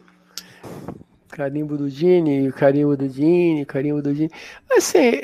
[1.29, 4.31] Carimbo do Gene, carimbo do Gene, carimbo do Gene.
[4.71, 5.21] Assim,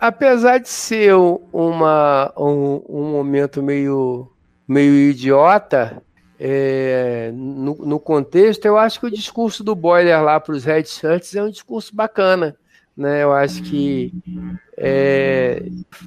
[0.00, 4.28] apesar de ser uma, um, um momento meio,
[4.66, 6.02] meio idiota,
[6.40, 10.84] é, no, no, contexto, eu acho que o discurso do Boiler lá para os Red
[10.84, 12.56] Shirts é um discurso bacana.
[12.96, 13.22] Né?
[13.22, 14.12] Eu acho que
[14.76, 15.62] é,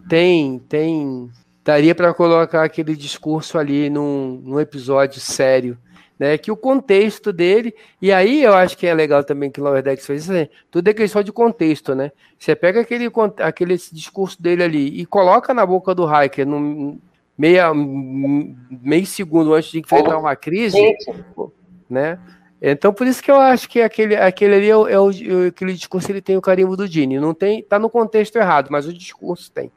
[0.10, 1.30] tem, tem,
[1.64, 5.78] daria para colocar aquele discurso ali num, num episódio sério
[6.22, 6.38] né?
[6.38, 9.82] Que o contexto dele, e aí eu acho que é legal também que o Lower
[9.82, 10.50] Decks fez isso, né?
[10.70, 12.12] tudo é questão de contexto, né?
[12.38, 17.00] Você pega aquele, aquele discurso dele ali e coloca na boca do Hiker num
[17.36, 20.78] meia, meio segundo antes de enfrentar uma crise,
[21.90, 22.20] né?
[22.62, 25.74] Então, por isso que eu acho que aquele, aquele ali é, o, é o, aquele
[25.74, 27.20] discurso ele tem o carimbo do Dini.
[27.20, 29.72] Não tem, tá no contexto errado, mas o discurso tem.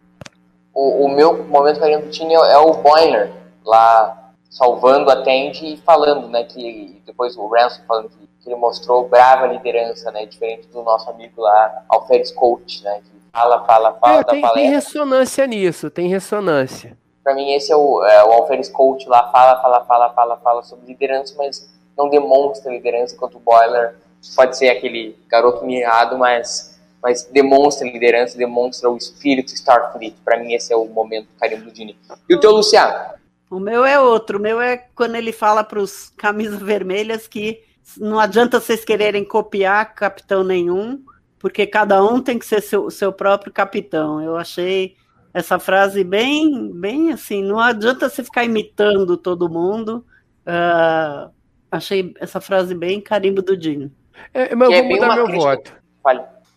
[0.75, 3.33] O, o meu momento carimbo do Dini é o Boiler,
[3.65, 4.24] lá
[4.55, 9.09] salvando a Tandy e falando, né, que depois o Ransom falando que, que, ele mostrou
[9.09, 14.21] brava liderança, né, diferente do nosso amigo lá, Alferes Coach, né, que fala, fala, fala,
[14.21, 16.97] é, tem, tem, ressonância nisso, tem ressonância.
[17.25, 20.63] Para mim esse é o, é, o Alferes Coach lá, fala, fala, fala, fala, fala
[20.63, 23.97] sobre liderança, mas não demonstra liderança, enquanto o Boiler
[24.37, 30.17] pode ser aquele garoto mirrado, mas mas demonstra liderança, demonstra o espírito Starfleet.
[30.25, 31.99] Para mim esse é o momento carimbo do Dini.
[32.27, 33.15] E o teu Luciano?
[33.51, 34.39] O meu é outro.
[34.39, 37.61] O meu é quando ele fala para os camisas vermelhas que
[37.99, 41.05] não adianta vocês quererem copiar capitão nenhum,
[41.39, 44.21] porque cada um tem que ser seu, seu próprio capitão.
[44.21, 44.97] Eu achei
[45.33, 47.43] essa frase bem, bem assim.
[47.43, 50.05] Não adianta você ficar imitando todo mundo.
[50.47, 51.31] Uh,
[51.71, 53.91] achei essa frase bem carimbo do Dino.
[54.33, 55.51] É, mas eu vou é mudar meu crítica.
[55.51, 55.73] voto.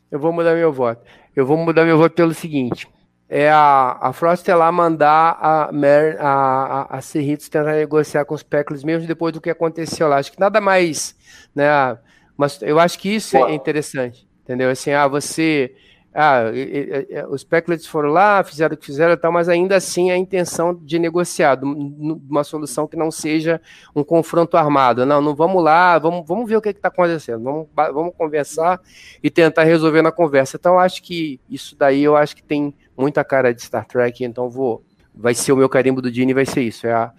[0.09, 1.01] Eu vou mudar meu voto.
[1.35, 2.87] Eu vou mudar meu voto pelo seguinte
[3.29, 8.23] é a, a Frost é lá mandar a, Mer, a, a, a Cerritos tentar negociar
[8.25, 10.17] com os Peckles mesmo depois do que aconteceu lá.
[10.17, 11.15] Acho que nada mais,
[11.53, 11.67] né?
[12.37, 14.69] Mas eu acho que isso é interessante, entendeu?
[14.69, 15.73] Assim, ah, você,
[16.13, 16.43] ah,
[17.29, 20.73] os Pecklets foram lá, fizeram o que fizeram e tal, mas ainda assim a intenção
[20.73, 23.59] de negociar uma solução que não seja
[23.93, 25.05] um confronto armado.
[25.05, 28.79] Não, não vamos lá, vamos, vamos ver o que está acontecendo, vamos, vamos conversar
[29.21, 30.57] e tentar resolver na conversa.
[30.57, 34.49] Então, acho que isso daí eu acho que tem muita cara de Star Trek, então
[34.49, 34.83] vou.
[35.13, 36.85] Vai ser o meu carimbo do Dini, vai ser isso.
[36.85, 37.11] É a,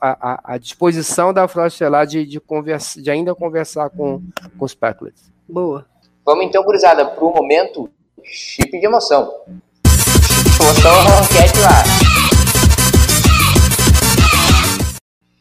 [0.00, 4.22] a, a disposição da Frost lá de, de, conversa, de ainda conversar com,
[4.58, 5.32] com os Packlets.
[5.48, 5.86] Boa.
[6.26, 7.88] Vamos então, cruzada, para o momento
[8.22, 9.32] chip de emoção.
[10.60, 11.82] Emoção enquete lá.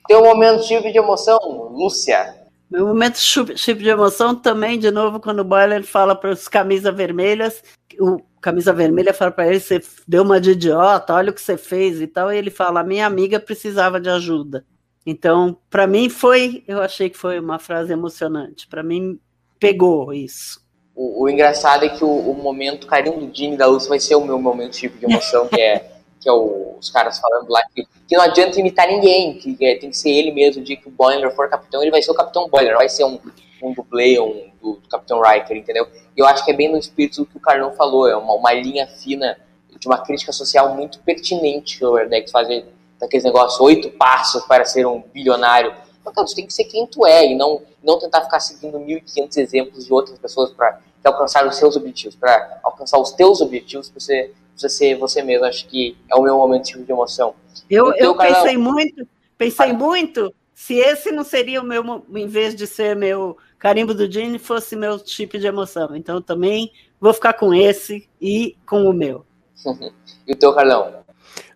[0.08, 1.38] Teu momento chip de emoção,
[1.74, 2.36] Lúcia.
[2.70, 6.96] Meu momento chip de emoção também, de novo, quando o Boiler fala para os camisas
[6.96, 7.62] vermelhas
[8.00, 11.56] o camisa vermelha fala para ele: você deu uma de idiota, olha o que você
[11.56, 12.34] fez e tal.
[12.34, 14.66] E ele fala: minha amiga precisava de ajuda.
[15.06, 18.68] Então, para mim foi, eu achei que foi uma frase emocionante.
[18.68, 19.20] Para mim
[19.60, 20.62] pegou isso.
[20.96, 24.16] O, o, engraçado é que o, o momento carinho do Dini da Lúcia vai ser
[24.16, 27.62] o meu momento tipo de emoção, que é que é o, os caras falando lá
[27.74, 30.62] que, que, não adianta imitar ninguém, que é, tem que ser ele mesmo.
[30.62, 33.04] O dia que o Boiler for capitão, ele vai ser o capitão Boiler, vai ser
[33.06, 33.20] um,
[33.64, 35.88] um dublê, um do, do Capitão Riker, entendeu?
[36.16, 38.34] E eu acho que é bem no espírito do que o Carlão falou, é uma,
[38.34, 39.38] uma linha fina
[39.80, 42.66] de uma crítica social muito pertinente que o Erdex fazer
[43.00, 45.74] daqueles negócios, oito passos para ser um bilionário.
[46.00, 48.78] Então, cara, tu tem que ser quem tu é e não, não tentar ficar seguindo
[48.78, 53.90] 1.500 exemplos de outras pessoas para alcançar os seus objetivos, para alcançar os teus objetivos,
[53.90, 55.46] você, você ser você mesmo.
[55.46, 57.34] Acho que é o meu momento de emoção.
[57.70, 59.08] Eu, eu pensei muito,
[59.38, 64.12] pensei muito se esse não seria o meu, em vez de ser meu carimbo do
[64.12, 65.96] Gene, fosse meu chip de emoção.
[65.96, 69.24] Então eu também vou ficar com esse e com o meu.
[70.28, 70.92] e o teu, Carlão?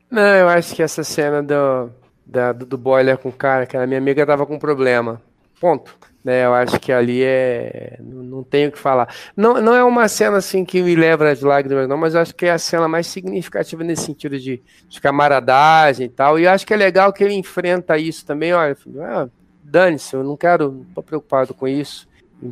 [0.10, 1.90] Não, eu acho que essa cena do,
[2.24, 5.20] da, do boiler com o cara, que a minha amiga tava com problema.
[5.60, 5.98] Ponto.
[6.24, 7.98] Né, eu acho que ali é.
[8.00, 9.14] Não, não tenho o que falar.
[9.38, 12.34] Não, não é uma cena assim que me leva às lágrimas, não, mas eu acho
[12.34, 16.40] que é a cena mais significativa nesse sentido de, de camaradagem e tal.
[16.40, 18.54] E eu acho que é legal que ele enfrenta isso também.
[18.54, 19.28] Olha, ah,
[19.66, 22.08] dane-se, eu não quero, não tô preocupado com isso.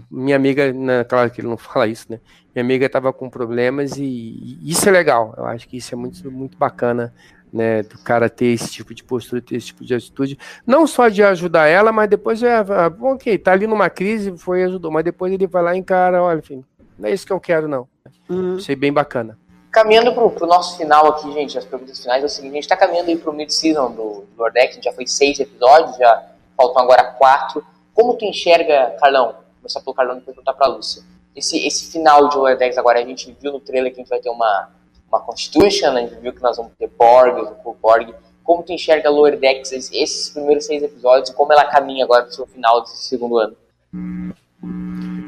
[0.09, 2.20] Minha amiga, né, claro que ele não fala isso, né?
[2.55, 5.34] Minha amiga estava com problemas e, e, isso é legal.
[5.38, 7.14] Eu acho que isso é muito, muito bacana
[7.53, 11.07] né, do cara ter esse tipo de postura, ter esse tipo de atitude, não só
[11.07, 12.64] de ajudar ela, mas depois é, é
[12.99, 16.24] ok, tá ali numa crise, foi e ajudou, mas depois ele vai lá e encara,
[16.24, 16.66] olha, enfim,
[16.97, 17.88] não é isso que eu quero, não.
[18.28, 18.55] Uhum.
[18.55, 19.38] Achei bem bacana.
[19.72, 22.68] Caminhando pro, pro nosso final aqui, gente, as perguntas finais é o seguinte, a gente
[22.68, 27.04] tá caminhando aí pro mid-season do, do Lordex, já foi seis episódios, já faltam agora
[27.04, 27.66] quatro.
[27.93, 31.04] Como tu enxerga, Carlão, vou começar pelo Carlão e depois perguntar pra Lúcia,
[31.36, 34.20] esse, esse final de Lordex agora, a gente viu no trailer que a gente vai
[34.20, 34.70] ter uma
[35.14, 38.14] uma Constitution, a gente viu que nós vamos ter Borg, o Borg.
[38.43, 42.24] Como tu enxerga a Lower Decks, esses primeiros seis episódios, e como ela caminha agora
[42.24, 43.56] para o seu final desse segundo ano?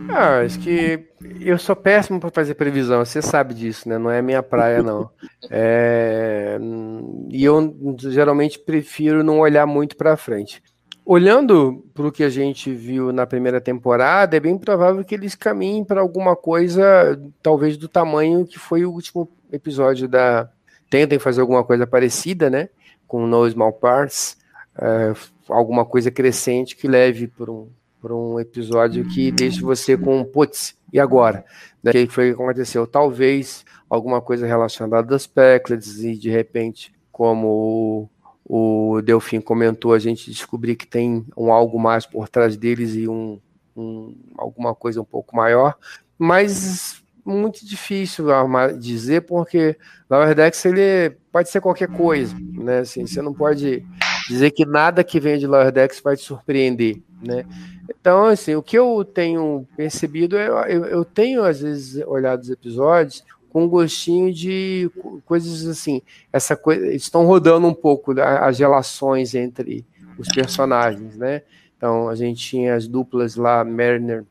[0.10, 1.08] Ah, acho que
[1.40, 3.98] eu sou péssimo para fazer previsão, você sabe disso, né?
[3.98, 5.10] Não é minha praia, não.
[5.52, 6.58] É...
[7.30, 10.62] E eu geralmente prefiro não olhar muito para frente.
[11.08, 15.36] Olhando para o que a gente viu na primeira temporada, é bem provável que eles
[15.36, 20.50] caminhem para alguma coisa, talvez do tamanho que foi o último episódio da.
[20.90, 22.70] Tentem fazer alguma coisa parecida, né?
[23.08, 24.38] Com No Small Parts,
[24.80, 25.14] é,
[25.48, 27.70] alguma coisa crescente que leve para um,
[28.04, 31.46] um episódio que deixe você com putz, e agora?
[31.84, 32.88] O que foi que aconteceu?
[32.88, 38.10] Talvez alguma coisa relacionada às Pecklets e de repente, como
[38.46, 43.08] o, Delfim comentou, a gente descobrir que tem um algo mais por trás deles e
[43.08, 43.40] um,
[43.76, 45.76] um alguma coisa um pouco maior.
[46.18, 48.28] Mas muito difícil
[48.80, 49.76] dizer, porque
[50.08, 52.80] Lower Decks ele pode ser qualquer coisa, né?
[52.80, 53.84] Assim, você não pode
[54.30, 57.44] dizer que nada que vem de Lower Decks vai te surpreender, né?
[57.90, 62.50] Então, assim, o que eu tenho percebido, eu, eu, eu tenho às vezes olhado os
[62.50, 63.24] episódios
[63.56, 64.92] com um gostinho de
[65.24, 66.02] coisas assim,
[66.34, 69.86] essa coisa, estão rodando um pouco as relações entre
[70.18, 71.42] os personagens, né?
[71.78, 74.26] Então, a gente tinha as duplas lá, Mariner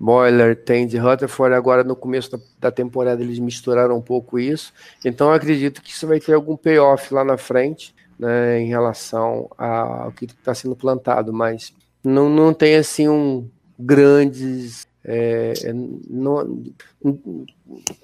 [0.00, 4.72] Boiler, de Rutherford, agora no começo da, da, temporada eles misturaram um pouco isso,
[5.04, 10.12] então acredito que isso vai ter algum payoff lá na frente, né, em relação ao
[10.12, 16.64] que está sendo plantado, mas não, não tem assim um grandes é, é não,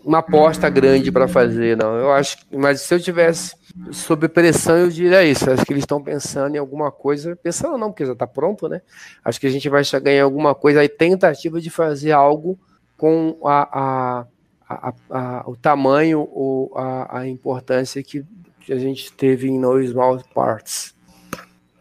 [0.05, 1.97] uma aposta grande para fazer, não.
[1.97, 3.57] Eu acho, mas se eu tivesse
[3.91, 5.51] sob pressão, eu diria isso.
[5.51, 8.81] Acho que eles estão pensando em alguma coisa, pensando não, porque já está pronto, né?
[9.25, 12.57] Acho que a gente vai chegar em alguma coisa aí, tentativa de fazer algo
[12.97, 14.27] com a,
[14.69, 18.25] a, a, o tamanho ou a, importância que,
[18.71, 20.95] a gente teve em No Small Parts.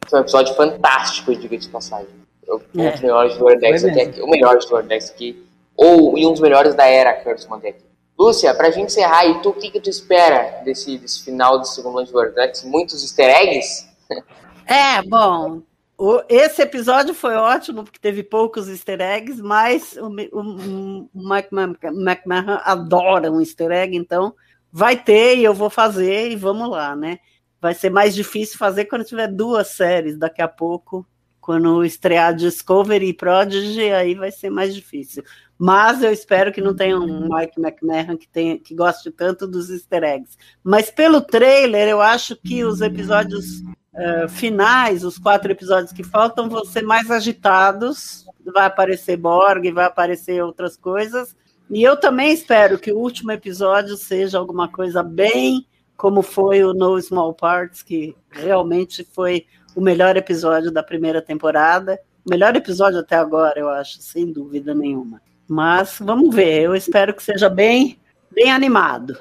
[0.10, 2.21] Foi um episódio fantástico, diga de passagem
[2.56, 2.92] um é.
[2.92, 5.46] dos melhores até aqui, o melhor do Wordex aqui,
[5.76, 7.80] ou e um dos melhores da era Curtis Montec.
[8.18, 11.66] Lúcia, pra gente encerrar, e tu, o que, que tu espera desse, desse final do
[11.66, 12.64] segundo ano de Wordex?
[12.64, 13.90] Muitos easter eggs?
[14.64, 15.64] É, bom,
[15.98, 21.50] o, esse episódio foi ótimo, porque teve poucos easter eggs, mas o, o, o Mike
[21.52, 24.34] McMahon adora um easter egg, então
[24.72, 27.20] vai ter e eu vou fazer e vamos lá, né?
[27.60, 31.06] Vai ser mais difícil fazer quando tiver duas séries daqui a pouco
[31.42, 35.24] quando estrear Discovery e Prodigy, aí vai ser mais difícil.
[35.58, 39.70] Mas eu espero que não tenha um Mike McMahon que, tenha, que goste tanto dos
[39.70, 40.38] easter eggs.
[40.64, 43.62] Mas pelo trailer, eu acho que os episódios
[43.94, 48.26] uh, finais, os quatro episódios que faltam, vão ser mais agitados.
[48.54, 51.36] Vai aparecer Borg, vai aparecer outras coisas.
[51.70, 55.66] E eu também espero que o último episódio seja alguma coisa bem
[56.02, 62.00] como foi o No Small Parts, que realmente foi o melhor episódio da primeira temporada.
[62.26, 65.22] O melhor episódio até agora, eu acho, sem dúvida nenhuma.
[65.48, 68.00] Mas vamos ver, eu espero que seja bem,
[68.32, 69.18] bem animado.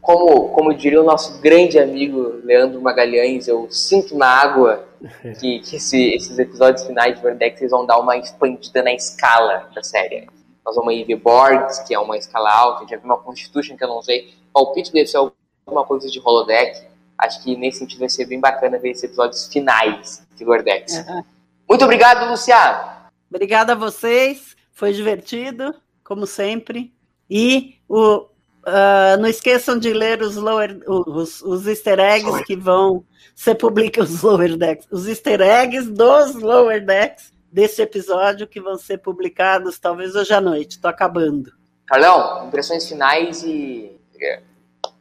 [0.00, 4.84] Como, como diria o nosso grande amigo Leandro Magalhães, eu sinto na água
[5.38, 9.82] que, que esse, esses episódios finais de Verdex vão dar uma expandida na escala da
[9.82, 10.26] série.
[10.64, 13.84] Nós vamos aí ver Borgs, que é uma escala alta, já vi uma Constitution que
[13.84, 14.34] eu não sei.
[14.52, 16.89] Palpite deve ser alguma coisa de holodeck
[17.20, 20.94] acho que nesse sentido vai ser bem bacana ver esses episódios finais de Gordex.
[20.94, 21.24] Uhum.
[21.68, 22.90] Muito obrigado, Luciano.
[23.28, 26.92] Obrigada a vocês, foi divertido, como sempre.
[27.28, 28.26] E o
[28.60, 33.02] Uh, não esqueçam de ler os, lower, os, os easter eggs que vão
[33.34, 38.76] ser publicados, os lower decks, os easter eggs dos lower decks desse episódio que vão
[38.76, 40.72] ser publicados talvez hoje à noite.
[40.72, 41.50] Estou acabando.
[41.86, 44.42] Carlão, impressões finais e é,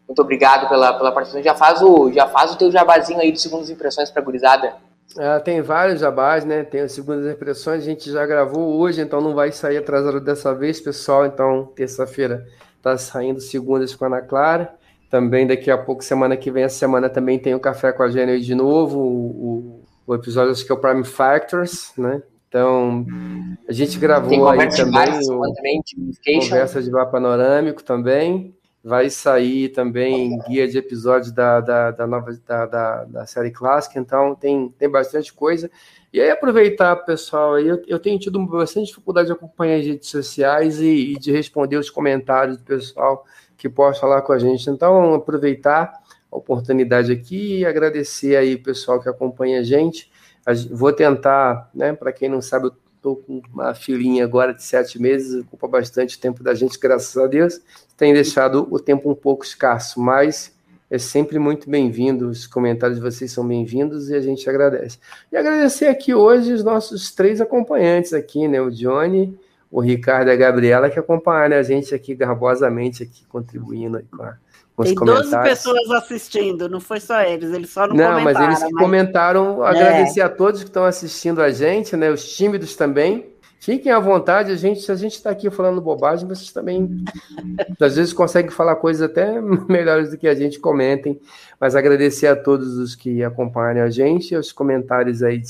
[0.10, 1.43] muito obrigado pela, pela participação.
[1.43, 4.74] Já faz o, já faz o teu jabazinho aí de segundas impressões para gurizada.
[5.18, 6.64] Ah, tem vários jabás, né?
[6.64, 10.53] Tem as segundas impressões, a gente já gravou hoje, então não vai sair atrasado dessa
[10.53, 11.28] vez, pessoal.
[11.28, 12.43] Então, terça-feira
[12.82, 14.74] tá saindo segundas com a Ana Clara.
[15.12, 18.10] Também daqui a pouco, semana que vem, a semana também tem o Café com a
[18.10, 22.22] Gênio de novo, o, o, o episódio acho que é o Prime Factors, né?
[22.47, 23.05] Então,
[23.68, 28.55] a gente gravou aí também o também, de Conversa de Bar Panorâmico também.
[28.90, 34.00] Vai sair também guia de episódios da, da, da nova da, da, da, série clássica,
[34.00, 35.70] então tem, tem bastante coisa.
[36.12, 40.80] E aí, aproveitar, pessoal, eu, eu tenho tido bastante dificuldade de acompanhar as redes sociais
[40.80, 43.24] e, e de responder os comentários do pessoal
[43.56, 44.68] que possa falar com a gente.
[44.72, 45.94] Então, aproveitar
[46.32, 50.12] a oportunidade aqui e agradecer aí o pessoal que acompanha a gente.
[50.72, 55.41] Vou tentar, né, para quem não sabe, estou com uma filhinha agora de sete meses,
[55.41, 57.62] ocupa bastante tempo da gente, graças a Deus
[58.00, 60.58] tem deixado o tempo um pouco escasso, mas
[60.89, 62.30] é sempre muito bem-vindo.
[62.30, 64.97] Os comentários de vocês são bem-vindos e a gente agradece.
[65.30, 68.62] E agradecer aqui hoje os nossos três acompanhantes aqui, né?
[68.62, 69.38] O Johnny,
[69.70, 74.38] o Ricardo e a Gabriela, que acompanharam a gente aqui garbosamente, aqui contribuindo com, a,
[74.84, 78.18] Tem 12 pessoas assistindo, não foi só eles, eles só não, não comentaram.
[78.18, 78.82] Não, mas eles mas...
[78.82, 79.70] comentaram, é.
[79.70, 82.10] agradecer a todos que estão assistindo a gente, né?
[82.10, 83.26] Os tímidos também.
[83.60, 87.04] Fiquem à vontade, a gente, se a gente está aqui falando bobagem, vocês também
[87.80, 91.20] às vezes conseguem falar coisas até melhores do que a gente, comentem.
[91.60, 95.42] Mas agradecer a todos os que acompanham a gente e os comentários aí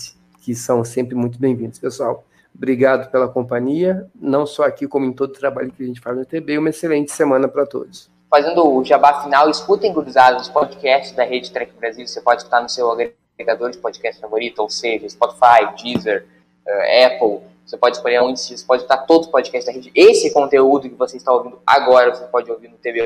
[0.41, 1.77] que são sempre muito bem-vindos.
[1.77, 2.25] Pessoal,
[2.55, 6.17] obrigado pela companhia, não só aqui, como em todo o trabalho que a gente faz
[6.17, 6.57] no TB.
[6.57, 8.09] Uma excelente semana para todos.
[8.29, 12.07] Fazendo o jabá final, escutem, gurizada, os podcasts da Rede Trek Brasil.
[12.07, 16.27] Você pode estar no seu agregador de podcast favorito, ou seja, Spotify, Deezer,
[16.67, 19.91] uh, Apple você pode escolher onde você pode estar todos os podcasts da rede.
[19.93, 23.05] Esse conteúdo que você está ouvindo agora, você pode ouvir no TV,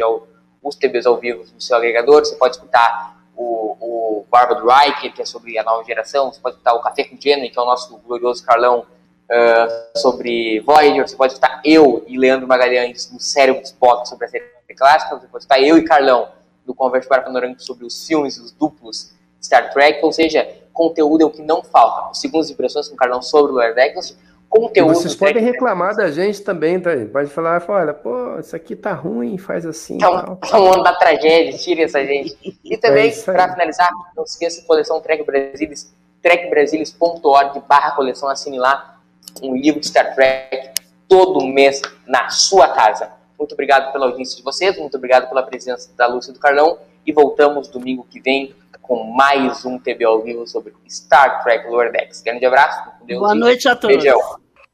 [0.61, 2.21] os TVs ao vivo no seu agregador.
[2.21, 6.31] Você pode escutar o, o Barba do Riker, que é sobre a nova geração.
[6.31, 8.85] Você pode escutar o Café com Jenny, que é o nosso glorioso Carlão,
[9.29, 11.07] uh, sobre Voyager.
[11.07, 14.45] Você pode escutar eu e Leandro Magalhães no de Spock sobre a série
[14.77, 15.15] clássica.
[15.15, 16.29] Você pode escutar eu e Carlão
[16.65, 20.03] no Conversa para Panorâmico sobre os filmes, os duplos Star Trek.
[20.03, 22.13] Ou seja, conteúdo é o que não falta.
[22.13, 24.17] Segundo impressões com o Carlão sobre o Lower Decks,
[24.49, 24.93] conteúdo.
[24.93, 26.91] Vocês podem reclamar da gente também, tá?
[27.11, 29.97] Pode falar, olha, pô, isso aqui tá ruim, faz assim.
[30.01, 32.57] É um, é um ano da tragédia, tire essa gente.
[32.63, 38.92] E também, é para finalizar, não esqueça, coleção Trek Brasilis, trekbrasilis.org barra coleção, assine lá
[39.41, 40.71] um livro de Star Trek
[41.07, 43.11] todo mês na sua casa.
[43.37, 47.11] Muito obrigado pela audiência de vocês, muito obrigado pela presença da Lúcia do Carlão e
[47.11, 52.21] voltamos domingo que vem com mais um TV ao vivo sobre Star Trek Lower Decks.
[52.21, 52.81] Grande abraço.
[53.05, 53.39] Deus Boa Deus.
[53.39, 53.95] noite a todos.
[53.95, 54.19] Beijão.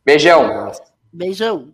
[0.03, 0.47] Beijão.
[1.14, 1.74] Beijão.